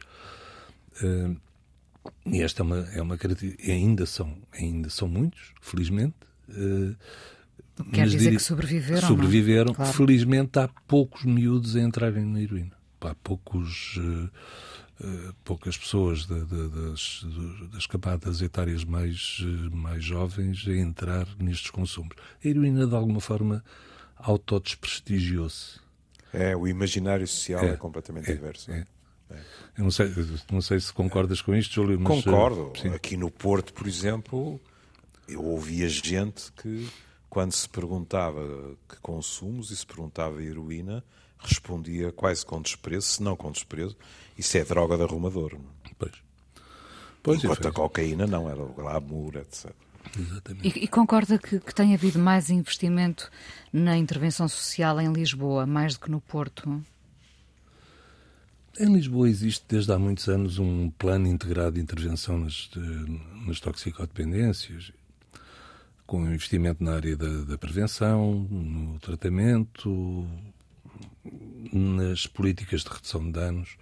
Uh, 1.02 1.36
e 2.26 2.42
esta 2.42 2.62
é 2.62 2.64
uma, 2.64 2.78
é 2.78 3.02
uma 3.02 3.18
característica, 3.18 3.72
ainda 3.72 4.06
são, 4.06 4.38
ainda 4.54 4.90
são 4.90 5.08
muitos, 5.08 5.54
felizmente, 5.62 6.16
uh, 6.50 6.96
Quer 7.92 8.08
dizer 8.08 8.32
que 8.32 8.40
sobreviveram? 8.40 9.08
Sobreviveram. 9.08 9.74
Claro. 9.74 9.94
Felizmente 9.94 10.60
há 10.60 10.68
poucos 10.88 11.26
miúdos 11.26 11.76
a 11.76 11.82
entrarem 11.82 12.24
na 12.26 12.42
heroína. 12.42 12.74
Há 13.02 13.16
poucos, 13.16 13.98
uh, 13.98 14.30
poucas 15.44 15.78
pessoas 15.78 16.26
de, 16.26 16.46
de, 16.46 16.70
das, 16.70 17.26
das 17.74 17.88
camadas 17.88 18.42
etárias 18.42 18.84
mais, 18.84 19.40
uh, 19.40 19.76
mais 19.76 20.04
jovens 20.04 20.66
a 20.68 20.74
entrar 20.74 21.28
nestes 21.40 21.72
consumos. 21.72 22.16
A 22.44 22.48
heroína, 22.48 22.88
de 22.88 22.96
alguma 22.96 23.20
forma, 23.20 23.64
autodesprestigiou-se. 24.16 25.80
É, 26.32 26.56
o 26.56 26.68
imaginário 26.68 27.28
social 27.28 27.64
é, 27.64 27.70
é 27.70 27.76
completamente 27.76 28.32
é, 28.32 28.34
diverso. 28.34 28.72
É. 28.72 28.88
É. 29.30 29.40
Eu 29.78 29.84
não 29.84 29.92
sei, 29.92 30.12
não 30.52 30.62
sei 30.62 30.80
se 30.80 30.94
concordas 30.94 31.42
com 31.42 31.56
isto, 31.56 31.74
Júlio. 31.74 32.00
Mas, 32.00 32.24
Concordo. 32.24 32.72
Aqui 32.94 33.18
no 33.18 33.32
Porto, 33.32 33.74
por 33.74 33.88
exemplo, 33.88 34.60
eu 35.28 35.44
ouvia 35.44 35.90
gente 35.90 36.52
que 36.54 36.88
quando 37.30 37.52
se 37.52 37.68
perguntava 37.68 38.42
que 38.88 38.98
consumos 39.02 39.72
e 39.72 39.76
se 39.76 39.86
perguntava 39.86 40.44
heroína, 40.44 41.04
respondia 41.40 42.12
quase 42.12 42.46
com 42.46 42.62
desprezo, 42.62 43.08
se 43.08 43.24
não 43.24 43.36
com 43.36 43.52
desprezo, 43.52 43.98
isso 44.38 44.58
é 44.58 44.64
droga 44.64 44.98
de 44.98 45.04
arrumador. 45.04 45.58
Pois. 45.98 46.12
pois 47.22 47.44
Enquanto 47.44 47.68
a 47.68 47.72
cocaína 47.72 48.28
não, 48.28 48.50
era 48.50 48.62
o 48.62 48.74
glamour, 48.74 49.38
etc. 49.38 49.72
Exatamente. 50.18 50.80
E, 50.80 50.84
e 50.84 50.88
concorda 50.88 51.38
que, 51.38 51.60
que 51.60 51.74
tem 51.74 51.94
havido 51.94 52.20
mais 52.20 52.50
investimento 52.50 53.32
na 53.72 53.98
intervenção 53.98 54.48
social 54.48 55.00
em 55.00 55.12
Lisboa, 55.12 55.66
mais 55.66 55.94
do 55.94 56.02
que 56.02 56.12
no 56.12 56.22
Porto? 56.22 56.84
Em 58.80 58.92
Lisboa 58.92 59.30
existe 59.30 59.66
desde 59.70 59.92
há 59.92 60.00
muitos 60.00 60.28
anos 60.28 60.58
um 60.58 60.90
plano 60.90 61.28
integrado 61.28 61.74
de 61.74 61.82
intervenção 61.82 62.40
nas, 62.40 62.70
nas 63.46 63.60
toxicodependências 63.60 64.92
com 66.06 66.28
investimento 66.28 66.84
na 66.84 66.96
área 66.96 67.16
da, 67.16 67.44
da 67.44 67.58
prevenção, 67.58 68.48
no 68.50 69.00
tratamento, 69.00 70.28
nas 71.72 72.28
políticas 72.28 72.82
de 72.82 72.90
redução 72.90 73.24
de 73.26 73.32
danos. 73.32 73.78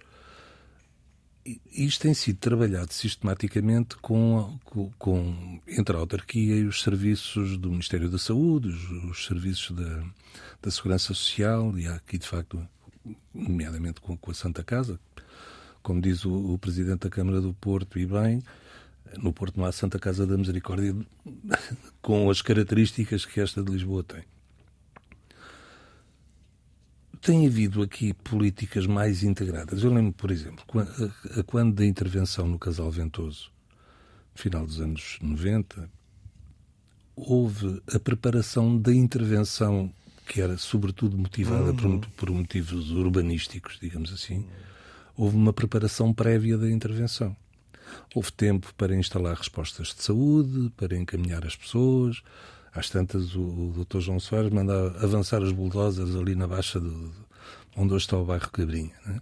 Isto 1.72 2.02
tem 2.02 2.14
sido 2.14 2.38
trabalhado 2.38 2.92
sistematicamente 2.92 3.96
com, 3.96 4.58
com, 4.64 4.92
com, 4.96 5.60
entre 5.66 5.96
a 5.96 5.98
autarquia 5.98 6.56
e 6.56 6.64
os 6.64 6.82
serviços 6.82 7.56
do 7.56 7.70
Ministério 7.70 8.08
da 8.08 8.18
Saúde, 8.18 8.68
os, 8.68 8.90
os 9.10 9.26
serviços 9.26 9.76
da, 9.76 10.04
da, 10.62 10.70
Segurança 10.70 11.08
Social, 11.08 11.76
e 11.76 11.88
há 11.88 11.96
aqui, 11.96 12.16
de 12.16 12.28
facto, 12.28 12.64
nomeadamente 13.34 14.00
com, 14.00 14.16
com 14.16 14.30
a 14.30 14.34
Santa 14.34 14.62
Casa, 14.62 15.00
como 15.82 16.00
diz 16.00 16.24
o, 16.24 16.52
o 16.52 16.58
Presidente 16.58 17.00
da 17.00 17.10
Câmara 17.10 17.40
do 17.40 17.52
Porto, 17.54 17.98
e 17.98 18.06
bem, 18.06 18.40
no 19.18 19.32
Porto 19.32 19.58
não 19.58 19.66
há 19.66 19.72
Santa 19.72 19.98
Casa 19.98 20.24
da 20.24 20.38
Misericórdia 20.38 20.94
com 22.00 22.30
as 22.30 22.40
características 22.40 23.26
que 23.26 23.40
esta 23.40 23.64
de 23.64 23.72
Lisboa 23.72 24.04
tem. 24.04 24.22
Tem 27.22 27.46
havido 27.46 27.82
aqui 27.82 28.12
políticas 28.12 28.84
mais 28.84 29.22
integradas. 29.22 29.84
Eu 29.84 29.94
lembro, 29.94 30.12
por 30.12 30.32
exemplo, 30.32 30.64
quando 31.46 31.72
da 31.72 31.86
intervenção 31.86 32.48
no 32.48 32.58
Casal 32.58 32.90
Ventoso, 32.90 33.52
no 34.34 34.42
final 34.42 34.66
dos 34.66 34.80
anos 34.80 35.18
90, 35.22 35.88
houve 37.14 37.80
a 37.94 38.00
preparação 38.00 38.76
da 38.76 38.92
intervenção 38.92 39.92
que 40.26 40.40
era 40.40 40.58
sobretudo 40.58 41.16
motivada 41.16 41.70
uhum. 41.70 42.00
por, 42.00 42.10
por 42.10 42.30
motivos 42.30 42.90
urbanísticos, 42.90 43.78
digamos 43.80 44.12
assim. 44.12 44.44
Houve 45.16 45.36
uma 45.36 45.52
preparação 45.52 46.12
prévia 46.12 46.58
da 46.58 46.68
intervenção. 46.68 47.36
Houve 48.14 48.32
tempo 48.32 48.74
para 48.74 48.96
instalar 48.96 49.36
respostas 49.36 49.94
de 49.94 50.02
saúde, 50.02 50.72
para 50.76 50.96
encaminhar 50.96 51.46
as 51.46 51.54
pessoas. 51.54 52.20
Às 52.74 52.88
tantas, 52.88 53.34
o, 53.34 53.42
o 53.42 53.84
Dr. 53.84 54.00
João 54.00 54.20
Soares 54.20 54.50
manda 54.50 54.88
avançar 55.02 55.42
os 55.42 55.52
bulldozers 55.52 56.16
ali 56.16 56.34
na 56.34 56.46
baixa 56.46 56.80
do, 56.80 57.12
onde 57.76 57.92
hoje 57.92 58.04
está 58.04 58.16
o 58.16 58.24
bairro 58.24 58.50
Cabrinha. 58.50 58.94
Né? 59.06 59.20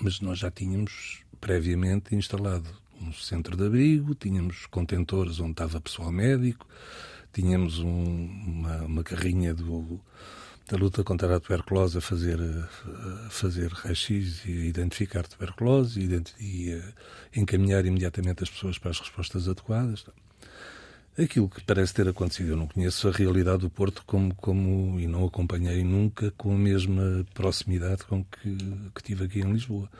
Mas 0.00 0.20
nós 0.20 0.38
já 0.38 0.50
tínhamos 0.50 1.22
previamente 1.40 2.14
instalado 2.14 2.68
um 3.00 3.12
centro 3.12 3.56
de 3.56 3.66
abrigo, 3.66 4.14
tínhamos 4.14 4.66
contentores 4.66 5.40
onde 5.40 5.52
estava 5.52 5.80
pessoal 5.80 6.10
médico, 6.10 6.66
tínhamos 7.32 7.80
um, 7.80 8.14
uma, 8.46 8.76
uma 8.82 9.02
carrinha 9.02 9.52
do 9.52 10.00
da 10.70 10.76
luta 10.76 11.02
contra 11.02 11.36
a 11.36 11.40
tuberculose 11.40 11.98
a 11.98 12.00
fazer, 12.00 12.38
a 13.26 13.30
fazer 13.30 13.70
raio-x 13.72 14.44
e 14.46 14.68
identificar 14.68 15.26
tuberculose 15.26 16.00
e, 16.00 16.22
e 16.40 17.40
encaminhar 17.40 17.84
imediatamente 17.84 18.44
as 18.44 18.50
pessoas 18.50 18.78
para 18.78 18.90
as 18.90 19.00
respostas 19.00 19.48
adequadas. 19.48 20.06
Aquilo 21.18 21.48
que 21.48 21.62
parece 21.62 21.92
ter 21.92 22.08
acontecido, 22.08 22.50
eu 22.50 22.56
não 22.56 22.66
conheço 22.66 23.06
a 23.06 23.12
realidade 23.12 23.58
do 23.58 23.70
Porto 23.70 24.02
como, 24.06 24.34
como 24.34 24.98
e 24.98 25.06
não 25.06 25.26
acompanhei 25.26 25.84
nunca 25.84 26.30
com 26.38 26.54
a 26.54 26.58
mesma 26.58 27.24
proximidade 27.34 28.04
com 28.04 28.24
que, 28.24 28.56
que 28.94 29.02
tive 29.02 29.24
aqui 29.24 29.40
em 29.40 29.52
Lisboa. 29.52 29.90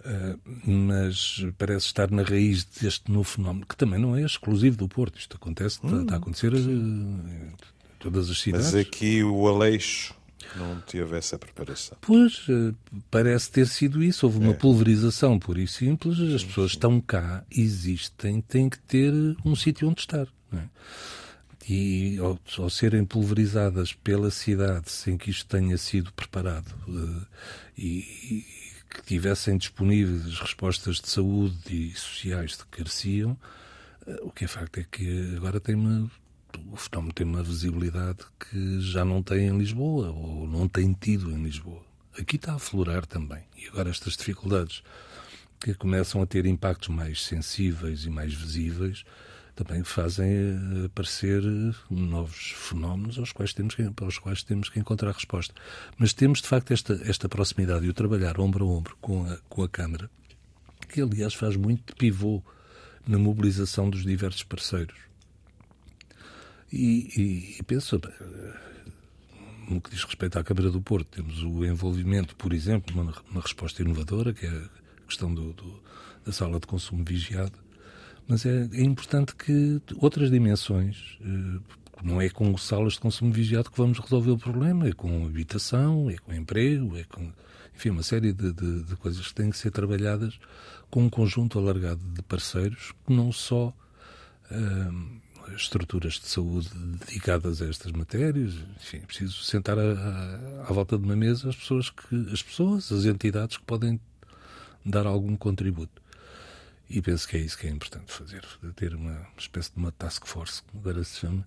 Uh, 0.00 0.38
mas 0.70 1.44
parece 1.56 1.86
estar 1.86 2.10
na 2.10 2.22
raiz 2.22 2.64
deste 2.64 3.10
novo 3.10 3.24
fenómeno, 3.24 3.66
que 3.66 3.76
também 3.76 3.98
não 3.98 4.14
é 4.14 4.22
exclusivo 4.22 4.76
do 4.76 4.88
Porto. 4.88 5.18
Isto 5.18 5.36
acontece, 5.36 5.80
hum, 5.82 6.02
está, 6.02 6.14
a 6.14 6.18
acontecer 6.18 6.52
uh, 6.52 6.58
em 6.58 7.52
todas 7.98 8.30
as 8.30 8.38
cidades. 8.38 8.66
Mas 8.66 8.74
aqui 8.74 9.24
o 9.24 9.48
Aleixo 9.48 10.17
não 10.56 10.80
teve 10.80 11.16
essa 11.16 11.38
preparação. 11.38 11.98
Pois, 12.00 12.48
uh, 12.48 12.74
parece 13.10 13.50
ter 13.50 13.66
sido 13.66 14.02
isso. 14.02 14.26
Houve 14.26 14.38
uma 14.38 14.52
é. 14.52 14.54
pulverização 14.54 15.38
pura 15.38 15.60
e 15.60 15.68
simples. 15.68 16.18
As 16.20 16.44
pessoas 16.44 16.72
sim. 16.72 16.76
estão 16.76 17.00
cá, 17.00 17.44
existem, 17.50 18.40
têm 18.40 18.68
que 18.68 18.78
ter 18.78 19.12
um 19.44 19.54
sítio 19.54 19.88
onde 19.88 20.00
estar. 20.00 20.26
É? 20.52 20.62
E 21.68 22.16
ao, 22.18 22.38
ao, 22.58 22.70
serem 22.70 23.04
pulverizadas 23.04 23.92
pela 23.92 24.30
cidade 24.30 24.90
sem 24.90 25.18
que 25.18 25.30
isto 25.30 25.46
tenha 25.46 25.76
sido 25.76 26.10
preparado 26.14 26.74
e, 27.76 28.42
que 28.88 29.02
tivessem 29.02 29.58
disponíveis 29.58 30.38
respostas 30.40 30.96
de 30.96 31.10
saúde 31.10 31.56
e 31.68 31.94
sociais 31.94 32.56
que 32.56 32.78
careciam, 32.78 33.36
eh, 34.06 34.18
o 34.22 34.30
que 34.30 34.46
é 34.46 34.48
facto 34.48 34.80
é 34.80 34.86
que 34.90 35.34
agora 35.36 35.60
tem 35.60 35.74
uma, 35.74 36.10
o 36.70 36.76
fenómeno 36.76 37.12
tem 37.12 37.26
uma 37.26 37.42
visibilidade 37.42 38.18
que 38.38 38.80
já 38.80 39.04
não 39.04 39.22
tem 39.22 39.48
em 39.48 39.58
Lisboa, 39.58 40.10
ou 40.10 40.46
não 40.46 40.68
tem 40.68 40.92
tido 40.92 41.30
em 41.30 41.42
Lisboa. 41.42 41.82
Aqui 42.18 42.36
está 42.36 42.54
a 42.54 42.58
florar 42.58 43.06
também. 43.06 43.42
E 43.56 43.68
agora 43.68 43.90
estas 43.90 44.16
dificuldades 44.16 44.82
que 45.60 45.74
começam 45.74 46.22
a 46.22 46.26
ter 46.26 46.46
impactos 46.46 46.88
mais 46.88 47.24
sensíveis 47.24 48.04
e 48.04 48.10
mais 48.10 48.32
visíveis, 48.32 49.04
também 49.54 49.82
fazem 49.82 50.30
eh, 50.30 50.86
aparecer 50.86 51.42
eh, 51.42 51.74
novos 51.90 52.52
fenómenos 52.56 53.18
aos 53.18 53.32
quais 53.32 53.52
temos 53.52 53.74
que, 53.74 53.90
aos 54.00 54.18
quais 54.18 54.42
temos 54.44 54.68
que 54.68 54.78
encontrar 54.78 55.10
resposta. 55.10 55.52
Mas 55.96 56.12
temos, 56.12 56.40
de 56.40 56.46
facto, 56.46 56.72
esta, 56.72 57.00
esta 57.04 57.28
proximidade 57.28 57.84
e 57.84 57.88
o 57.88 57.94
trabalhar 57.94 58.38
ombro 58.38 58.64
a 58.64 58.68
ombro 58.68 58.96
com 59.00 59.24
a, 59.24 59.36
com 59.48 59.62
a 59.64 59.68
Câmara, 59.68 60.08
que, 60.88 61.00
aliás, 61.02 61.34
faz 61.34 61.56
muito 61.56 61.92
de 61.92 61.98
pivô 61.98 62.40
na 63.06 63.18
mobilização 63.18 63.90
dos 63.90 64.04
diversos 64.04 64.44
parceiros. 64.44 65.07
E, 66.72 67.08
e, 67.16 67.56
e 67.58 67.62
penso, 67.62 67.96
eh, 67.96 68.54
no 69.68 69.80
que 69.80 69.90
diz 69.90 70.04
respeito 70.04 70.38
à 70.38 70.44
Câmara 70.44 70.70
do 70.70 70.80
Porto, 70.80 71.08
temos 71.10 71.42
o 71.42 71.64
envolvimento, 71.64 72.36
por 72.36 72.52
exemplo, 72.52 72.94
numa, 72.94 73.40
resposta 73.40 73.82
inovadora, 73.82 74.32
que 74.32 74.46
é 74.46 74.50
a 74.50 75.06
questão 75.06 75.32
do, 75.32 75.52
do, 75.52 75.82
da 76.24 76.32
sala 76.32 76.60
de 76.60 76.66
consumo 76.66 77.04
vigiado, 77.04 77.58
mas 78.26 78.44
é, 78.44 78.68
é 78.72 78.82
importante 78.82 79.34
que 79.34 79.80
outras 79.96 80.30
dimensões, 80.30 81.18
eh, 81.22 81.60
não 82.02 82.20
é 82.20 82.28
com 82.28 82.56
salas 82.56 82.94
de 82.94 83.00
consumo 83.00 83.32
vigiado 83.32 83.70
que 83.70 83.78
vamos 83.78 83.98
resolver 83.98 84.30
o 84.30 84.38
problema, 84.38 84.88
é 84.88 84.92
com 84.92 85.24
habitação, 85.24 86.10
é 86.10 86.16
com 86.18 86.32
emprego, 86.32 86.96
é 86.96 87.04
com 87.04 87.32
enfim, 87.74 87.90
uma 87.90 88.02
série 88.02 88.32
de, 88.32 88.52
de, 88.52 88.82
de, 88.82 88.96
coisas 88.96 89.28
que 89.28 89.34
têm 89.34 89.50
que 89.50 89.56
ser 89.56 89.70
trabalhadas 89.70 90.38
com 90.90 91.04
um 91.04 91.08
conjunto 91.08 91.60
alargado 91.60 92.00
de 92.12 92.20
parceiros, 92.22 92.92
que 93.06 93.12
não 93.12 93.30
só 93.30 93.68
uh, 93.68 95.20
estruturas 95.56 96.14
de 96.14 96.26
saúde 96.26 96.68
dedicadas 96.74 97.60
a 97.62 97.66
estas 97.66 97.92
matérias, 97.92 98.54
enfim, 98.76 98.98
é 98.98 99.06
preciso 99.06 99.42
sentar 99.42 99.78
a, 99.78 99.82
a, 99.82 100.68
à 100.68 100.72
volta 100.72 100.98
de 100.98 101.04
uma 101.04 101.16
mesa 101.16 101.48
as 101.48 101.56
pessoas, 101.56 101.90
que, 101.90 102.32
as 102.32 102.42
pessoas, 102.42 102.90
as 102.92 103.04
entidades 103.04 103.56
que 103.56 103.64
podem 103.64 104.00
dar 104.84 105.06
algum 105.06 105.36
contributo. 105.36 106.02
E 106.90 107.02
penso 107.02 107.28
que 107.28 107.36
é 107.36 107.40
isso 107.40 107.58
que 107.58 107.66
é 107.66 107.70
importante 107.70 108.10
fazer, 108.12 108.44
ter 108.74 108.94
uma 108.94 109.26
espécie 109.36 109.70
de 109.72 109.78
uma 109.78 109.92
task 109.92 110.26
force, 110.26 110.62
como 110.62 110.80
agora 110.80 111.04
se 111.04 111.20
chama, 111.20 111.46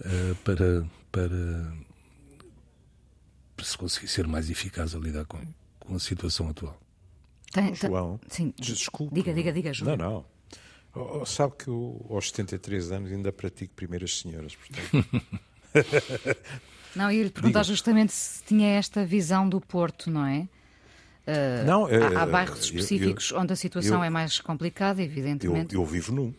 uh, 0.00 0.34
para, 0.44 0.86
para, 1.10 1.74
para 3.56 3.64
se 3.64 3.78
conseguir 3.78 4.08
ser 4.08 4.26
mais 4.26 4.50
eficaz 4.50 4.94
a 4.94 4.98
lidar 4.98 5.24
com, 5.24 5.40
com 5.80 5.94
a 5.94 5.98
situação 5.98 6.48
atual. 6.50 6.78
Tem, 7.50 7.74
João, 7.74 8.20
sim, 8.28 8.52
desculpe. 8.58 9.14
Diga, 9.14 9.32
diga, 9.32 9.52
diga, 9.52 9.72
João. 9.72 9.96
Não, 9.96 10.10
não. 10.10 10.33
Oh, 10.94 11.20
oh 11.20 11.26
sabe 11.26 11.54
que 11.56 11.68
eu, 11.68 12.04
aos 12.10 12.28
73 12.28 12.92
anos 12.92 13.12
ainda 13.12 13.32
pratico 13.32 13.74
primeiras 13.74 14.18
senhoras, 14.18 14.54
portanto. 14.54 15.22
não, 16.94 17.10
eu 17.10 17.18
ia 17.18 17.24
lhe 17.24 17.30
perguntar 17.30 17.62
diga. 17.62 17.72
justamente 17.74 18.12
se 18.12 18.42
tinha 18.44 18.68
esta 18.68 19.04
visão 19.04 19.48
do 19.48 19.60
Porto, 19.60 20.10
não 20.10 20.24
é? 20.26 20.48
Uh, 21.26 21.64
não, 21.64 21.86
há, 21.86 22.22
há, 22.22 22.26
bairros 22.26 22.64
específicos 22.64 23.30
eu, 23.30 23.36
eu, 23.36 23.42
onde 23.42 23.52
a 23.54 23.56
situação 23.56 23.96
eu, 23.96 24.04
é 24.04 24.10
mais 24.10 24.40
complicada, 24.40 25.02
evidentemente. 25.02 25.74
Eu, 25.74 25.84
vivo 25.84 26.12
num. 26.12 26.34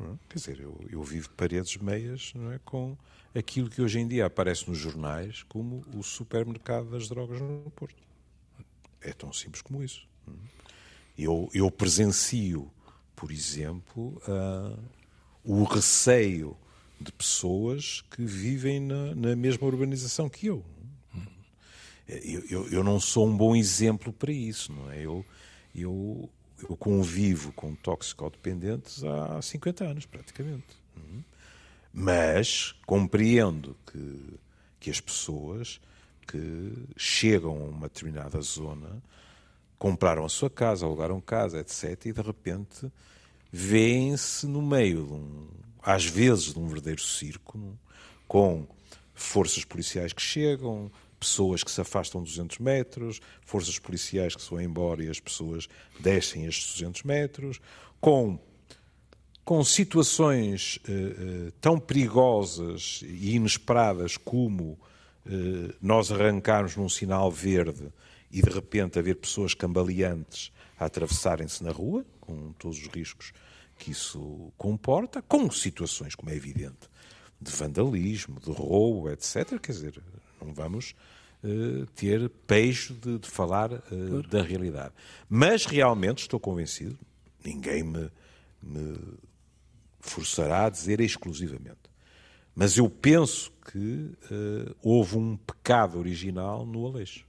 É? 0.00 0.02
Quer 0.30 0.38
dizer, 0.38 0.60
eu, 0.90 1.02
vivo 1.02 1.28
de 1.28 1.34
paredes 1.34 1.76
meias 1.76 2.32
não 2.34 2.52
é, 2.52 2.58
com 2.64 2.96
aquilo 3.34 3.68
que 3.68 3.82
hoje 3.82 3.98
em 3.98 4.08
dia 4.08 4.24
aparece 4.24 4.68
nos 4.68 4.78
jornais 4.78 5.42
como 5.42 5.84
o 5.94 6.02
supermercado 6.02 6.90
das 6.90 7.06
drogas 7.06 7.40
no 7.40 7.70
Porto. 7.76 8.02
É 9.02 9.12
tão 9.12 9.32
simples 9.32 9.60
como 9.60 9.82
isso. 9.82 10.06
Eu, 11.18 11.50
eu 11.52 11.70
presencio, 11.70 12.70
por 13.14 13.30
exemplo, 13.30 14.20
uh, 14.28 14.78
o 15.42 15.64
receio 15.64 16.56
de 17.00 17.12
pessoas 17.12 18.02
que 18.10 18.24
vivem 18.24 18.80
na, 18.80 19.14
na 19.14 19.36
mesma 19.36 19.66
urbanização 19.66 20.28
que 20.28 20.46
eu 20.46 20.64
eu, 22.08 22.44
eu, 22.50 22.68
eu, 22.68 22.84
não 22.84 23.00
sou 23.00 23.26
um 23.26 23.36
bom 23.36 23.56
exemplo 23.56 24.12
para 24.12 24.30
isso, 24.30 24.72
não 24.72 24.90
é? 24.90 25.00
Eu, 25.00 25.24
eu, 25.74 26.30
eu 26.68 26.76
convivo 26.76 27.52
com 27.52 27.74
toxicodependentes 27.74 29.02
há 29.04 29.40
50 29.40 29.84
anos, 29.84 30.06
praticamente. 30.06 30.76
Uhum. 30.96 31.22
Mas 31.92 32.74
compreendo 32.86 33.76
que, 33.90 34.38
que 34.78 34.90
as 34.90 35.00
pessoas 35.00 35.80
que 36.26 36.72
chegam 36.96 37.52
a 37.52 37.68
uma 37.68 37.88
determinada 37.88 38.40
zona 38.40 39.02
compraram 39.78 40.24
a 40.24 40.28
sua 40.28 40.50
casa, 40.50 40.86
alugaram 40.86 41.20
casa, 41.20 41.58
etc., 41.58 42.06
e 42.06 42.12
de 42.12 42.22
repente 42.22 42.90
vêem-se 43.52 44.46
no 44.46 44.62
meio 44.62 45.06
de 45.06 45.12
um, 45.12 45.48
às 45.82 46.04
vezes, 46.04 46.52
de 46.52 46.58
um 46.58 46.66
verdadeiro 46.66 47.02
circo, 47.02 47.78
com 48.26 48.66
forças 49.14 49.64
policiais 49.64 50.12
que 50.12 50.22
chegam, 50.22 50.90
pessoas 51.20 51.62
que 51.62 51.70
se 51.70 51.80
afastam 51.80 52.22
200 52.22 52.58
metros, 52.58 53.20
forças 53.42 53.78
policiais 53.78 54.34
que 54.34 54.42
se 54.42 54.50
vão 54.50 54.60
embora 54.60 55.02
e 55.02 55.08
as 55.08 55.20
pessoas 55.20 55.68
descem 56.00 56.46
estes 56.46 56.74
200 56.74 57.02
metros, 57.04 57.60
com, 58.00 58.38
com 59.44 59.64
situações 59.64 60.78
uh, 60.88 61.48
uh, 61.48 61.52
tão 61.60 61.78
perigosas 61.78 63.00
e 63.02 63.36
inesperadas 63.36 64.16
como 64.16 64.78
nós 65.80 66.12
arrancarmos 66.12 66.76
num 66.76 66.88
sinal 66.88 67.30
verde 67.30 67.90
e 68.30 68.42
de 68.42 68.50
repente 68.50 68.98
haver 68.98 69.16
pessoas 69.16 69.54
cambaleantes 69.54 70.52
a 70.78 70.86
atravessarem-se 70.86 71.62
na 71.62 71.70
rua, 71.70 72.04
com 72.20 72.52
todos 72.52 72.78
os 72.78 72.88
riscos 72.88 73.32
que 73.78 73.90
isso 73.90 74.52
comporta, 74.56 75.22
com 75.22 75.50
situações, 75.50 76.14
como 76.14 76.30
é 76.30 76.34
evidente, 76.34 76.90
de 77.40 77.50
vandalismo, 77.50 78.40
de 78.40 78.50
roubo, 78.50 79.10
etc. 79.10 79.58
Quer 79.60 79.72
dizer, 79.72 80.02
não 80.40 80.52
vamos 80.52 80.94
uh, 81.42 81.86
ter 81.94 82.28
peixe 82.46 82.92
de, 82.92 83.18
de 83.18 83.28
falar 83.28 83.72
uh, 83.72 83.80
claro. 83.80 84.22
da 84.28 84.42
realidade. 84.42 84.94
Mas 85.28 85.66
realmente 85.66 86.22
estou 86.22 86.40
convencido, 86.40 86.98
ninguém 87.44 87.82
me, 87.82 88.10
me 88.62 88.96
forçará 90.00 90.66
a 90.66 90.70
dizer 90.70 91.00
exclusivamente. 91.00 91.83
Mas 92.54 92.76
eu 92.76 92.88
penso 92.88 93.52
que 93.70 94.10
uh, 94.30 94.76
houve 94.82 95.16
um 95.16 95.36
pecado 95.36 95.98
original 95.98 96.64
no 96.64 96.86
Aleixo. 96.86 97.26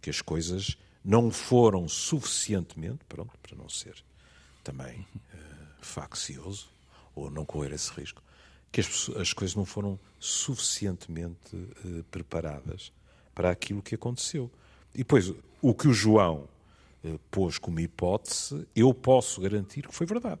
Que 0.00 0.10
as 0.10 0.20
coisas 0.20 0.76
não 1.04 1.30
foram 1.30 1.88
suficientemente, 1.88 3.00
pronto, 3.08 3.32
para 3.42 3.56
não 3.56 3.68
ser 3.68 3.94
também 4.62 5.00
uh, 5.00 5.26
faccioso, 5.80 6.68
ou 7.14 7.30
não 7.30 7.46
correr 7.46 7.72
esse 7.72 7.90
risco, 7.92 8.22
que 8.70 8.80
as, 8.80 9.08
as 9.16 9.32
coisas 9.32 9.54
não 9.54 9.64
foram 9.64 9.98
suficientemente 10.18 11.56
uh, 11.56 12.04
preparadas 12.10 12.92
para 13.34 13.50
aquilo 13.50 13.80
que 13.80 13.94
aconteceu. 13.94 14.50
E 14.94 14.98
depois, 14.98 15.32
o 15.62 15.72
que 15.72 15.88
o 15.88 15.94
João 15.94 16.48
uh, 17.04 17.18
pôs 17.30 17.56
como 17.56 17.80
hipótese, 17.80 18.66
eu 18.74 18.92
posso 18.92 19.40
garantir 19.40 19.86
que 19.86 19.94
foi 19.94 20.06
verdade. 20.06 20.40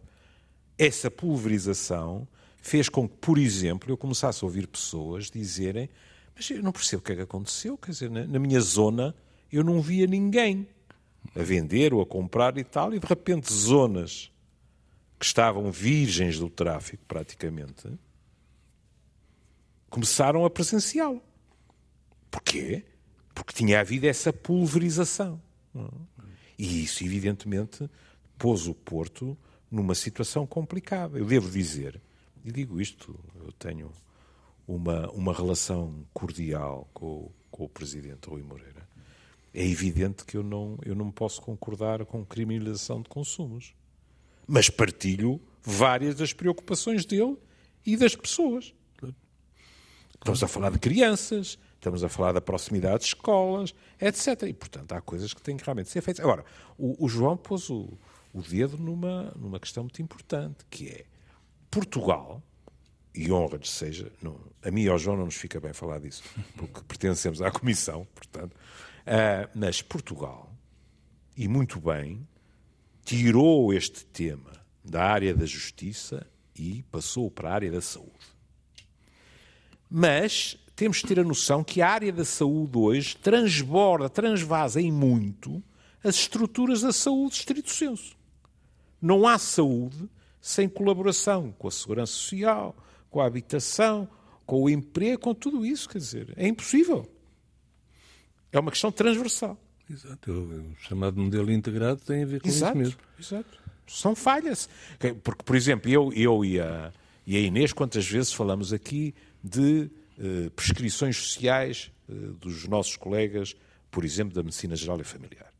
Essa 0.76 1.10
pulverização 1.10 2.28
fez 2.60 2.88
com 2.88 3.08
que, 3.08 3.16
por 3.16 3.38
exemplo, 3.38 3.90
eu 3.90 3.96
começasse 3.96 4.44
a 4.44 4.46
ouvir 4.46 4.66
pessoas 4.66 5.30
dizerem 5.30 5.88
mas 6.36 6.50
eu 6.50 6.62
não 6.62 6.70
percebo 6.70 7.00
o 7.00 7.04
que 7.04 7.12
é 7.12 7.16
que 7.16 7.22
aconteceu, 7.22 7.78
quer 7.78 7.92
dizer, 7.92 8.10
na, 8.10 8.26
na 8.26 8.38
minha 8.38 8.60
zona 8.60 9.14
eu 9.50 9.64
não 9.64 9.80
via 9.80 10.06
ninguém 10.06 10.68
a 11.34 11.42
vender 11.42 11.94
ou 11.94 12.02
a 12.02 12.06
comprar 12.06 12.58
e 12.58 12.64
tal, 12.64 12.92
e 12.92 12.98
de 13.00 13.06
repente 13.06 13.50
zonas 13.50 14.30
que 15.18 15.24
estavam 15.24 15.72
virgens 15.72 16.38
do 16.38 16.50
tráfico 16.50 17.02
praticamente, 17.08 17.88
começaram 19.88 20.44
a 20.44 20.50
presenciá-lo. 20.50 21.22
Porquê? 22.30 22.84
Porque 23.34 23.54
tinha 23.54 23.80
havido 23.80 24.06
essa 24.06 24.30
pulverização. 24.30 25.40
E 26.58 26.84
isso, 26.84 27.02
evidentemente, 27.02 27.88
pôs 28.36 28.66
o 28.66 28.74
Porto 28.74 29.38
numa 29.70 29.94
situação 29.94 30.46
complicada. 30.46 31.18
Eu 31.18 31.24
devo 31.24 31.50
dizer, 31.50 32.00
e 32.46 32.52
digo 32.52 32.80
isto, 32.80 33.18
eu 33.34 33.50
tenho 33.50 33.90
uma, 34.68 35.10
uma 35.10 35.34
relação 35.34 36.06
cordial 36.14 36.88
com, 36.94 37.28
com 37.50 37.64
o 37.64 37.68
Presidente 37.68 38.28
Rui 38.28 38.40
Moreira. 38.40 38.88
é 39.52 39.66
evidente 39.66 40.24
que 40.24 40.36
eu 40.36 40.44
não, 40.44 40.78
eu 40.84 40.94
não 40.94 41.10
posso 41.10 41.42
concordar 41.42 42.04
com 42.06 42.24
criminalização 42.24 43.02
de 43.02 43.08
consumos. 43.08 43.74
Mas 44.46 44.70
partilho 44.70 45.40
várias 45.60 46.14
das 46.14 46.32
preocupações 46.32 47.04
dele 47.04 47.36
e 47.84 47.96
das 47.96 48.14
pessoas. 48.14 48.72
Estamos 50.14 50.42
a 50.44 50.46
falar 50.46 50.70
de 50.70 50.78
crianças, 50.78 51.58
estamos 51.74 52.04
a 52.04 52.08
falar 52.08 52.30
da 52.30 52.40
proximidade 52.40 53.00
de 53.00 53.06
escolas, 53.06 53.74
etc. 54.00 54.42
E, 54.42 54.52
portanto, 54.52 54.92
há 54.92 55.00
coisas 55.00 55.34
que 55.34 55.42
têm 55.42 55.56
que 55.56 55.64
realmente 55.64 55.88
ser 55.88 56.00
feitas. 56.00 56.24
Agora, 56.24 56.44
o, 56.78 57.04
o 57.04 57.08
João 57.08 57.36
pôs 57.36 57.68
o, 57.70 57.98
o 58.32 58.40
dedo 58.40 58.78
numa, 58.78 59.32
numa 59.36 59.58
questão 59.58 59.82
muito 59.82 60.00
importante, 60.00 60.64
que 60.70 60.88
é 60.88 61.06
Portugal, 61.76 62.42
e 63.14 63.30
honra-lhes 63.30 63.68
seja, 63.68 64.10
não, 64.22 64.40
a 64.62 64.70
mim 64.70 64.84
e 64.84 64.88
ao 64.88 64.98
João 64.98 65.14
não 65.14 65.26
nos 65.26 65.34
fica 65.34 65.60
bem 65.60 65.74
falar 65.74 65.98
disso, 65.98 66.22
porque 66.56 66.80
pertencemos 66.88 67.42
à 67.42 67.50
Comissão, 67.50 68.06
portanto, 68.14 68.54
uh, 68.54 69.50
mas 69.54 69.82
Portugal, 69.82 70.50
e 71.36 71.46
muito 71.46 71.78
bem, 71.78 72.26
tirou 73.04 73.74
este 73.74 74.06
tema 74.06 74.52
da 74.82 75.04
área 75.04 75.34
da 75.34 75.44
justiça 75.44 76.26
e 76.54 76.82
passou 76.84 77.30
para 77.30 77.50
a 77.50 77.52
área 77.52 77.70
da 77.70 77.82
saúde. 77.82 78.10
Mas 79.90 80.56
temos 80.74 80.96
de 80.96 81.08
ter 81.08 81.20
a 81.20 81.24
noção 81.24 81.62
que 81.62 81.82
a 81.82 81.90
área 81.90 82.10
da 82.10 82.24
saúde 82.24 82.78
hoje 82.78 83.18
transborda, 83.18 84.08
transvasa 84.08 84.80
em 84.80 84.90
muito 84.90 85.62
as 86.02 86.14
estruturas 86.14 86.80
da 86.80 86.90
saúde 86.90 87.34
estrito 87.34 87.70
senso. 87.70 88.16
Não 88.98 89.28
há 89.28 89.36
saúde 89.36 90.08
sem 90.46 90.68
colaboração 90.68 91.52
com 91.58 91.66
a 91.66 91.70
segurança 91.72 92.12
social, 92.12 92.76
com 93.10 93.20
a 93.20 93.26
habitação, 93.26 94.08
com 94.46 94.62
o 94.62 94.70
emprego, 94.70 95.20
com 95.20 95.34
tudo 95.34 95.66
isso, 95.66 95.88
quer 95.88 95.98
dizer, 95.98 96.32
é 96.36 96.46
impossível. 96.46 97.04
É 98.52 98.60
uma 98.60 98.70
questão 98.70 98.92
transversal. 98.92 99.60
Exato. 99.90 100.30
O 100.30 100.76
chamado 100.78 101.20
modelo 101.20 101.50
integrado 101.50 102.00
tem 102.00 102.22
a 102.22 102.26
ver 102.26 102.40
com 102.40 102.46
exato, 102.46 102.78
isso 102.78 102.78
mesmo. 102.78 103.00
Exato. 103.18 103.58
São 103.88 104.14
falhas. 104.14 104.68
Porque, 105.24 105.42
por 105.42 105.56
exemplo, 105.56 105.90
eu, 105.90 106.12
eu 106.12 106.44
e, 106.44 106.60
a, 106.60 106.92
e 107.26 107.36
a 107.36 107.40
Inês, 107.40 107.72
quantas 107.72 108.06
vezes 108.06 108.32
falamos 108.32 108.72
aqui 108.72 109.16
de 109.42 109.90
eh, 110.16 110.48
prescrições 110.54 111.16
sociais 111.16 111.90
eh, 112.08 112.12
dos 112.40 112.68
nossos 112.68 112.94
colegas, 112.94 113.56
por 113.90 114.04
exemplo, 114.04 114.32
da 114.32 114.44
Medicina 114.44 114.76
Geral 114.76 115.00
e 115.00 115.04
Familiar, 115.04 115.52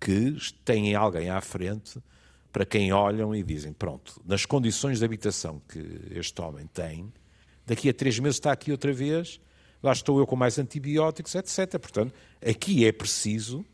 que 0.00 0.36
têm 0.64 0.94
alguém 0.94 1.28
à 1.28 1.40
frente 1.42 2.00
para 2.52 2.66
quem 2.66 2.92
olham 2.92 3.34
e 3.34 3.42
dizem: 3.42 3.72
pronto, 3.72 4.20
nas 4.24 4.44
condições 4.44 4.98
de 4.98 5.04
habitação 5.04 5.60
que 5.66 5.80
este 6.10 6.40
homem 6.40 6.66
tem, 6.66 7.12
daqui 7.66 7.88
a 7.88 7.94
três 7.94 8.18
meses 8.18 8.36
está 8.36 8.52
aqui 8.52 8.70
outra 8.70 8.92
vez, 8.92 9.40
lá 9.82 9.92
estou 9.92 10.18
eu 10.18 10.26
com 10.26 10.36
mais 10.36 10.58
antibióticos, 10.58 11.34
etc. 11.34 11.78
Portanto, 11.78 12.14
aqui 12.44 12.86
é 12.86 12.92
preciso 12.92 13.64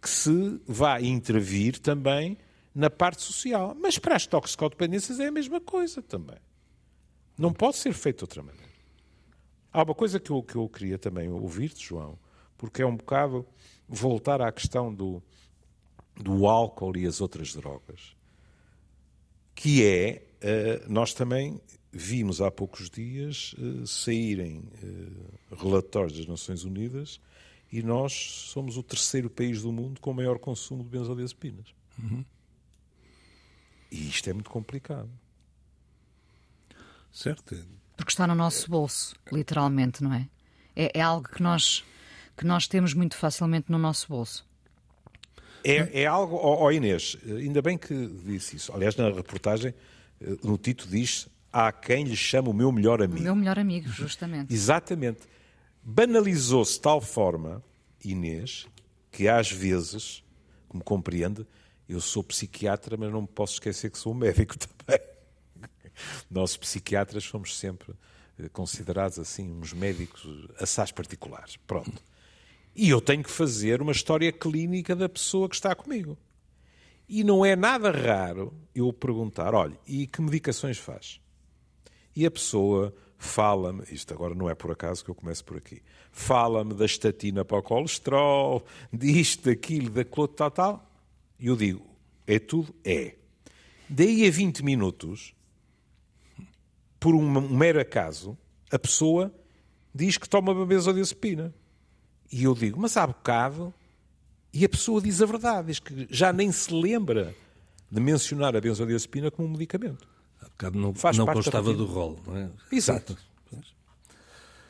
que 0.00 0.08
se 0.08 0.60
vá 0.66 1.00
intervir 1.00 1.78
também 1.78 2.36
na 2.74 2.90
parte 2.90 3.22
social. 3.22 3.74
Mas 3.80 3.98
para 3.98 4.14
as 4.14 4.26
toxicodependências 4.26 5.18
é 5.18 5.28
a 5.28 5.32
mesma 5.32 5.60
coisa 5.60 6.02
também. 6.02 6.38
Não 7.36 7.52
pode 7.52 7.76
ser 7.76 7.92
feito 7.92 8.18
de 8.18 8.24
outra 8.24 8.42
maneira. 8.42 8.68
Há 9.72 9.82
uma 9.82 9.94
coisa 9.94 10.20
que 10.20 10.30
eu, 10.30 10.42
que 10.42 10.56
eu 10.56 10.68
queria 10.68 10.98
também 10.98 11.28
ouvir-te, 11.28 11.84
João, 11.84 12.18
porque 12.56 12.82
é 12.82 12.86
um 12.86 12.96
bocado 12.96 13.46
voltar 13.88 14.40
à 14.40 14.50
questão 14.50 14.92
do, 14.92 15.22
do 16.16 16.46
álcool 16.46 16.96
e 16.96 17.06
as 17.06 17.20
outras 17.20 17.54
drogas 17.54 18.17
que 19.58 19.84
é, 19.84 20.22
eh, 20.40 20.84
nós 20.86 21.12
também 21.12 21.60
vimos 21.90 22.40
há 22.40 22.48
poucos 22.48 22.88
dias 22.88 23.56
eh, 23.58 23.84
saírem 23.84 24.62
eh, 24.80 25.56
relatórios 25.56 26.16
das 26.16 26.28
Nações 26.28 26.62
Unidas 26.62 27.20
e 27.72 27.82
nós 27.82 28.12
somos 28.12 28.76
o 28.76 28.84
terceiro 28.84 29.28
país 29.28 29.60
do 29.60 29.72
mundo 29.72 30.00
com 30.00 30.12
maior 30.12 30.38
consumo 30.38 30.84
de 30.84 30.90
benzodiazepinas. 30.90 31.74
Uhum. 31.98 32.24
E 33.90 34.08
isto 34.08 34.30
é 34.30 34.32
muito 34.32 34.48
complicado. 34.48 35.10
Certo. 37.10 37.56
Porque 37.96 38.12
está 38.12 38.28
no 38.28 38.36
nosso 38.36 38.70
bolso, 38.70 39.16
literalmente, 39.32 40.04
não 40.04 40.14
é? 40.14 40.28
É, 40.76 41.00
é 41.00 41.02
algo 41.02 41.28
que 41.28 41.42
nós, 41.42 41.82
que 42.36 42.46
nós 42.46 42.68
temos 42.68 42.94
muito 42.94 43.16
facilmente 43.16 43.72
no 43.72 43.78
nosso 43.78 44.06
bolso. 44.06 44.47
É, 45.70 46.02
é 46.02 46.06
algo, 46.06 46.36
ó 46.36 46.70
Inês, 46.70 47.16
ainda 47.26 47.60
bem 47.60 47.76
que 47.76 47.94
disse 48.24 48.56
isso. 48.56 48.72
Aliás, 48.72 48.96
na 48.96 49.10
reportagem, 49.10 49.74
eh, 50.20 50.36
no 50.42 50.56
título 50.56 50.90
diz 50.90 51.28
há 51.52 51.70
quem 51.72 52.04
lhe 52.04 52.16
chama 52.16 52.50
o 52.50 52.52
meu 52.54 52.70
melhor 52.72 53.02
amigo. 53.02 53.20
O 53.20 53.24
meu 53.24 53.36
melhor 53.36 53.58
amigo, 53.58 53.88
justamente. 53.88 54.52
Exatamente. 54.52 55.20
Banalizou-se 55.82 56.74
de 56.74 56.80
tal 56.80 57.00
forma, 57.00 57.62
Inês, 58.04 58.66
que 59.10 59.28
às 59.28 59.50
vezes, 59.50 60.22
como 60.68 60.82
compreende, 60.82 61.46
eu 61.88 62.00
sou 62.00 62.22
psiquiatra, 62.22 62.96
mas 62.96 63.10
não 63.10 63.22
me 63.22 63.28
posso 63.28 63.54
esquecer 63.54 63.90
que 63.90 63.98
sou 63.98 64.14
médico 64.14 64.54
também. 64.58 65.00
Nós 66.30 66.56
psiquiatras 66.56 67.24
somos 67.24 67.58
sempre 67.58 67.92
eh, 68.38 68.48
considerados 68.48 69.18
assim 69.18 69.50
uns 69.50 69.72
médicos 69.72 70.48
assaz 70.60 70.92
particulares. 70.92 71.56
Pronto. 71.66 72.02
E 72.80 72.90
eu 72.90 73.00
tenho 73.00 73.24
que 73.24 73.30
fazer 73.30 73.82
uma 73.82 73.90
história 73.90 74.30
clínica 74.30 74.94
da 74.94 75.08
pessoa 75.08 75.48
que 75.48 75.56
está 75.56 75.74
comigo. 75.74 76.16
E 77.08 77.24
não 77.24 77.44
é 77.44 77.56
nada 77.56 77.90
raro 77.90 78.54
eu 78.72 78.92
perguntar: 78.92 79.52
olha, 79.52 79.76
e 79.84 80.06
que 80.06 80.22
medicações 80.22 80.78
faz? 80.78 81.20
E 82.14 82.24
a 82.24 82.30
pessoa 82.30 82.94
fala-me, 83.18 83.82
isto 83.90 84.14
agora 84.14 84.32
não 84.32 84.48
é 84.48 84.54
por 84.54 84.70
acaso 84.70 85.04
que 85.04 85.10
eu 85.10 85.14
começo 85.16 85.44
por 85.44 85.56
aqui, 85.56 85.82
fala-me 86.12 86.72
da 86.72 86.84
estatina 86.84 87.44
para 87.44 87.58
o 87.58 87.62
colesterol, 87.64 88.64
disto, 88.92 89.46
daquilo, 89.46 89.90
daquilo, 89.90 90.28
tal, 90.28 90.50
tal. 90.52 90.92
E 91.36 91.48
eu 91.48 91.56
digo: 91.56 91.84
é 92.28 92.38
tudo? 92.38 92.72
É. 92.84 93.16
Daí 93.88 94.24
a 94.24 94.30
20 94.30 94.64
minutos, 94.64 95.34
por 97.00 97.16
um 97.16 97.28
mero 97.48 97.80
acaso, 97.80 98.38
a 98.70 98.78
pessoa 98.78 99.34
diz 99.92 100.16
que 100.16 100.28
toma 100.28 100.52
uma 100.52 100.64
benzodiazepina. 100.64 101.52
E 102.30 102.44
eu 102.44 102.54
digo, 102.54 102.80
mas 102.80 102.96
há 102.96 103.06
bocado. 103.06 103.72
E 104.52 104.64
a 104.64 104.68
pessoa 104.68 105.00
diz 105.00 105.20
a 105.20 105.26
verdade, 105.26 105.68
diz 105.68 105.78
que 105.78 106.06
já 106.10 106.32
nem 106.32 106.50
se 106.50 106.72
lembra 106.72 107.34
de 107.90 108.00
mencionar 108.00 108.56
a 108.56 108.60
benzodiazepina 108.60 109.30
como 109.30 109.48
um 109.48 109.52
medicamento. 109.52 110.08
Há 110.40 110.44
bocado 110.46 110.78
não, 110.78 110.94
Faz 110.94 111.16
não 111.16 111.26
constava 111.26 111.72
do 111.72 111.86
rol, 111.86 112.18
não 112.26 112.36
é? 112.36 112.50
Exato. 112.70 113.16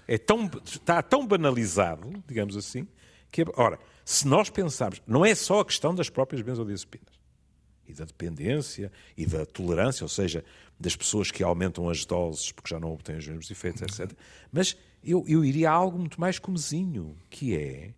É 0.07 0.17
tão, 0.17 0.51
está 0.65 1.03
tão 1.03 1.27
banalizado, 1.27 2.11
digamos 2.27 2.57
assim, 2.57 2.89
que, 3.31 3.45
ora, 3.57 3.79
se 4.05 4.27
nós 4.27 4.49
pensarmos, 4.49 5.03
não 5.07 5.25
é 5.25 5.35
só 5.35 5.61
a 5.61 5.65
questão 5.65 5.95
das 5.95 6.09
próprias 6.09 6.41
benzodiazepinas, 6.41 7.18
e 7.89 7.95
da 7.95 8.05
dependência, 8.05 8.93
e 9.17 9.25
da 9.25 9.47
tolerância, 9.47 10.05
ou 10.05 10.09
seja, 10.09 10.45
das 10.79 10.95
pessoas 10.95 11.31
que 11.31 11.43
aumentam 11.43 11.89
as 11.89 12.05
doses 12.05 12.53
porque 12.53 12.69
já 12.69 12.79
não 12.79 12.93
obtêm 12.93 13.17
os 13.17 13.27
mesmos 13.27 13.51
efeitos, 13.51 13.83
etc. 13.83 14.13
Mas 14.53 14.77
eu, 15.03 15.25
eu 15.27 15.45
iria 15.45 15.71
a 15.71 15.73
algo 15.73 15.99
muito 15.99 16.21
mais 16.21 16.39
comezinho, 16.39 17.17
que 17.31 17.57
é 17.57 17.95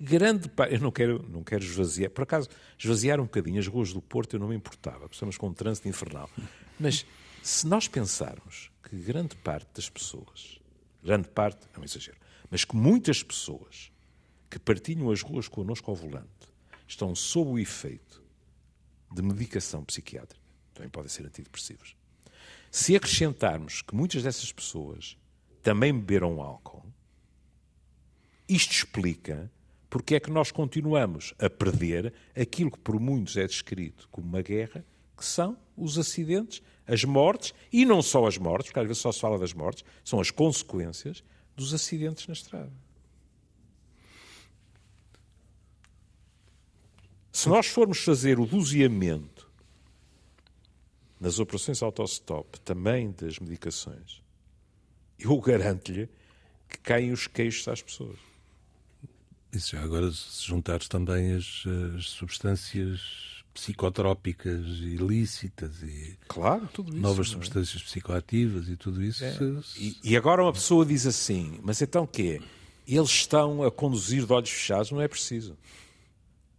grande 0.00 0.48
parte. 0.48 0.74
Eu 0.74 0.80
não 0.80 0.90
quero, 0.90 1.24
não 1.28 1.44
quero 1.44 1.62
esvaziar, 1.62 2.10
por 2.10 2.22
acaso, 2.22 2.48
esvaziar 2.78 3.20
um 3.20 3.24
bocadinho 3.24 3.58
as 3.60 3.66
ruas 3.66 3.92
do 3.92 4.00
Porto 4.00 4.34
eu 4.34 4.40
não 4.40 4.48
me 4.48 4.56
importava, 4.56 5.08
estamos 5.10 5.36
com 5.36 5.48
um 5.48 5.54
trânsito 5.54 5.88
infernal. 5.88 6.30
Mas 6.78 7.06
se 7.42 7.66
nós 7.66 7.86
pensarmos 7.86 8.70
que 8.82 8.96
grande 8.96 9.36
parte 9.36 9.68
das 9.74 9.88
pessoas, 9.88 10.60
grande 11.02 11.28
parte, 11.28 11.66
é 11.74 11.78
um 11.78 11.84
exagero, 11.84 12.18
mas 12.50 12.64
que 12.64 12.74
muitas 12.74 13.22
pessoas 13.22 13.92
que 14.48 14.58
partilham 14.58 15.10
as 15.10 15.22
ruas 15.22 15.48
connosco 15.48 15.90
ao 15.90 15.96
volante 15.96 16.26
estão 16.86 17.14
sob 17.14 17.50
o 17.50 17.58
efeito 17.58 18.25
de 19.10 19.22
medicação 19.22 19.84
psiquiátrica, 19.84 20.44
também 20.74 20.90
podem 20.90 21.08
ser 21.08 21.26
antidepressivos. 21.26 21.96
Se 22.70 22.94
acrescentarmos 22.94 23.82
que 23.82 23.94
muitas 23.94 24.22
dessas 24.22 24.52
pessoas 24.52 25.16
também 25.62 25.92
beberam 25.92 26.40
álcool, 26.42 26.84
isto 28.48 28.72
explica 28.72 29.50
porque 29.88 30.14
é 30.14 30.20
que 30.20 30.30
nós 30.30 30.50
continuamos 30.50 31.32
a 31.38 31.48
perder 31.48 32.12
aquilo 32.38 32.70
que 32.70 32.78
por 32.78 33.00
muitos 33.00 33.36
é 33.36 33.46
descrito 33.46 34.08
como 34.10 34.26
uma 34.26 34.42
guerra, 34.42 34.84
que 35.16 35.24
são 35.24 35.56
os 35.76 35.98
acidentes, 35.98 36.62
as 36.86 37.04
mortes, 37.04 37.54
e 37.72 37.84
não 37.84 38.02
só 38.02 38.26
as 38.26 38.36
mortes, 38.36 38.68
porque 38.68 38.80
às 38.80 38.86
vezes 38.86 39.02
só 39.02 39.10
se 39.10 39.20
fala 39.20 39.38
das 39.38 39.54
mortes, 39.54 39.84
são 40.04 40.20
as 40.20 40.30
consequências 40.30 41.24
dos 41.56 41.72
acidentes 41.72 42.26
na 42.26 42.34
estrada. 42.34 42.72
Se 47.36 47.50
nós 47.50 47.66
formos 47.66 47.98
fazer 47.98 48.40
o 48.40 48.46
doseamento 48.46 49.46
nas 51.20 51.38
operações 51.38 51.82
autostop, 51.82 52.58
também 52.60 53.10
das 53.10 53.38
medicações, 53.38 54.22
eu 55.18 55.38
garanto-lhe 55.38 56.08
que 56.66 56.78
caem 56.78 57.12
os 57.12 57.26
queixos 57.26 57.68
às 57.68 57.82
pessoas. 57.82 58.16
Isso 59.52 59.76
já 59.76 59.82
agora, 59.82 60.10
se 60.10 60.46
juntares 60.46 60.88
também 60.88 61.34
as, 61.34 61.62
as 61.94 62.06
substâncias 62.06 63.44
psicotrópicas 63.52 64.64
ilícitas 64.78 65.82
e 65.82 66.18
claro, 66.28 66.66
tudo 66.72 66.88
isso, 66.88 67.02
novas 67.02 67.26
é? 67.26 67.30
substâncias 67.32 67.82
psicoativas 67.82 68.66
e 68.70 68.76
tudo 68.76 69.02
isso. 69.02 69.22
É. 69.22 69.36
E, 69.76 69.98
e, 70.02 70.16
agora 70.16 70.42
uma 70.42 70.54
pessoa 70.54 70.86
diz 70.86 71.04
assim, 71.04 71.60
mas 71.62 71.82
então 71.82 72.04
o 72.04 72.08
quê? 72.08 72.40
Eles 72.88 73.10
estão 73.10 73.62
a 73.62 73.70
conduzir 73.70 74.24
de 74.24 74.32
olhos 74.32 74.48
fechados? 74.48 74.90
Não 74.90 75.02
é 75.02 75.08
preciso. 75.08 75.54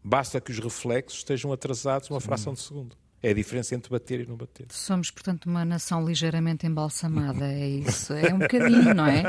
Basta 0.03 0.39
que 0.39 0.51
os 0.51 0.59
reflexos 0.59 1.19
estejam 1.19 1.51
atrasados 1.51 2.09
uma 2.09 2.21
fração 2.21 2.53
de 2.53 2.61
segundo. 2.61 2.95
É 3.21 3.31
a 3.31 3.33
diferença 3.33 3.73
entre 3.73 3.89
bater 3.89 4.19
e 4.19 4.27
não 4.27 4.35
bater. 4.35 4.67
Somos, 4.69 5.09
portanto, 5.09 5.47
uma 5.47 5.65
nação 5.65 6.05
ligeiramente 6.05 6.67
embalsamada, 6.67 7.51
é 7.51 7.67
isso. 7.67 8.13
É 8.13 8.31
um 8.31 8.37
bocadinho, 8.37 8.93
não 8.93 9.07
é? 9.07 9.23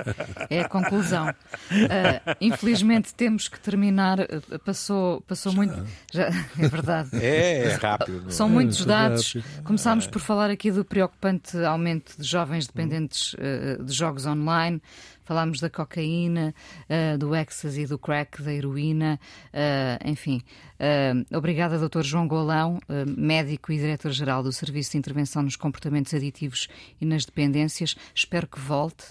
É 0.51 0.61
a 0.61 0.69
conclusão. 0.69 1.29
Uh, 1.29 2.37
infelizmente 2.39 3.15
temos 3.15 3.49
que 3.49 3.59
terminar. 3.59 4.21
Uh, 4.21 4.59
passou, 4.63 5.23
passou 5.23 5.55
muito. 5.55 5.75
Já, 6.13 6.27
é 6.27 6.69
verdade. 6.69 7.11
É, 7.15 7.65
é 7.65 7.75
rápido. 7.77 8.31
São 8.31 8.47
muitos 8.47 8.85
dados. 8.85 9.39
Começámos 9.65 10.07
por 10.07 10.21
falar 10.21 10.51
aqui 10.51 10.71
do 10.71 10.85
preocupante 10.85 11.57
aumento 11.65 12.15
de 12.19 12.25
jovens 12.25 12.67
dependentes 12.67 13.33
uh, 13.35 13.83
de 13.83 13.93
jogos 13.93 14.27
online. 14.27 14.83
Falámos 15.29 15.61
da 15.61 15.69
cocaína, 15.69 16.55
uh, 16.89 17.19
do 17.19 17.35
ecstasy, 17.35 17.85
do 17.85 17.99
crack, 17.99 18.43
da 18.43 18.51
heroína, 18.51 19.21
uh, 19.53 20.09
enfim. 20.09 20.41
Uh, 20.81 21.37
obrigada, 21.37 21.79
Dr. 21.79 22.01
João 22.01 22.27
Golão, 22.27 22.81
médico 23.07 23.71
e 23.71 23.77
diretor-geral 23.77 24.43
do 24.43 24.51
Serviço 24.51 24.93
de 24.93 24.97
Intervenção 24.97 25.43
nos 25.43 25.55
Comportamentos 25.55 26.15
Aditivos 26.15 26.67
e 26.99 27.05
nas 27.05 27.27
Dependências. 27.27 27.95
Espero 28.15 28.47
que 28.47 28.59
volte. 28.59 29.05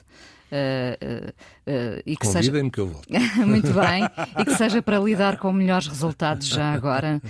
Uh, 0.52 1.30
uh, 1.30 2.02
e 2.04 2.18
que 2.18 2.26
seja 2.26 2.52
que 2.52 2.80
eu 2.80 2.88
volto. 2.88 3.08
muito 3.46 3.72
bem 3.74 4.04
e 4.40 4.46
que 4.46 4.56
seja 4.56 4.82
para 4.82 4.98
lidar 4.98 5.38
com 5.38 5.54
melhores 5.54 5.86
resultados 5.86 6.48
já 6.48 6.74
agora. 6.74 7.22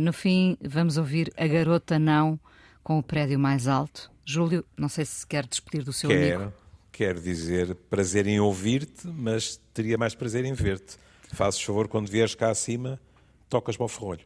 no 0.00 0.12
fim, 0.12 0.56
vamos 0.62 0.98
ouvir 0.98 1.32
a 1.36 1.48
garota 1.48 1.98
não 1.98 2.38
com 2.84 2.96
o 2.96 3.02
prédio 3.02 3.40
mais 3.40 3.66
alto. 3.66 4.08
Júlio, 4.24 4.64
não 4.76 4.88
sei 4.88 5.04
se 5.04 5.26
quer 5.26 5.44
despedir 5.46 5.82
do 5.82 5.92
seu 5.92 6.08
Quero. 6.08 6.42
amigo 6.42 6.61
quer 6.92 7.18
dizer 7.18 7.74
prazer 7.88 8.26
em 8.26 8.38
ouvir-te, 8.38 9.08
mas 9.08 9.58
teria 9.72 9.96
mais 9.96 10.14
prazer 10.14 10.44
em 10.44 10.52
ver-te. 10.52 10.96
Fazes 11.32 11.60
favor, 11.62 11.88
quando 11.88 12.08
vieres 12.08 12.34
cá 12.34 12.50
acima, 12.50 13.00
tocas-me 13.48 13.82
ao 13.82 13.88
ferrolho. 13.88 14.20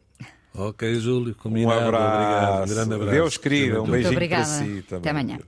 Ok, 0.52 0.94
Júlio, 0.96 1.34
combinado. 1.34 1.80
Um 1.80 1.88
abraço. 1.88 2.14
Obrigado. 2.14 2.62
Um 2.62 2.74
grande 2.74 2.94
abraço. 2.94 3.12
Deus 3.12 3.36
querido, 3.36 3.82
um 3.82 3.90
beijinho 3.90 4.28
para 4.28 4.44
si 4.44 4.82
também. 4.82 4.98
Até 5.00 5.10
amanhã. 5.10 5.38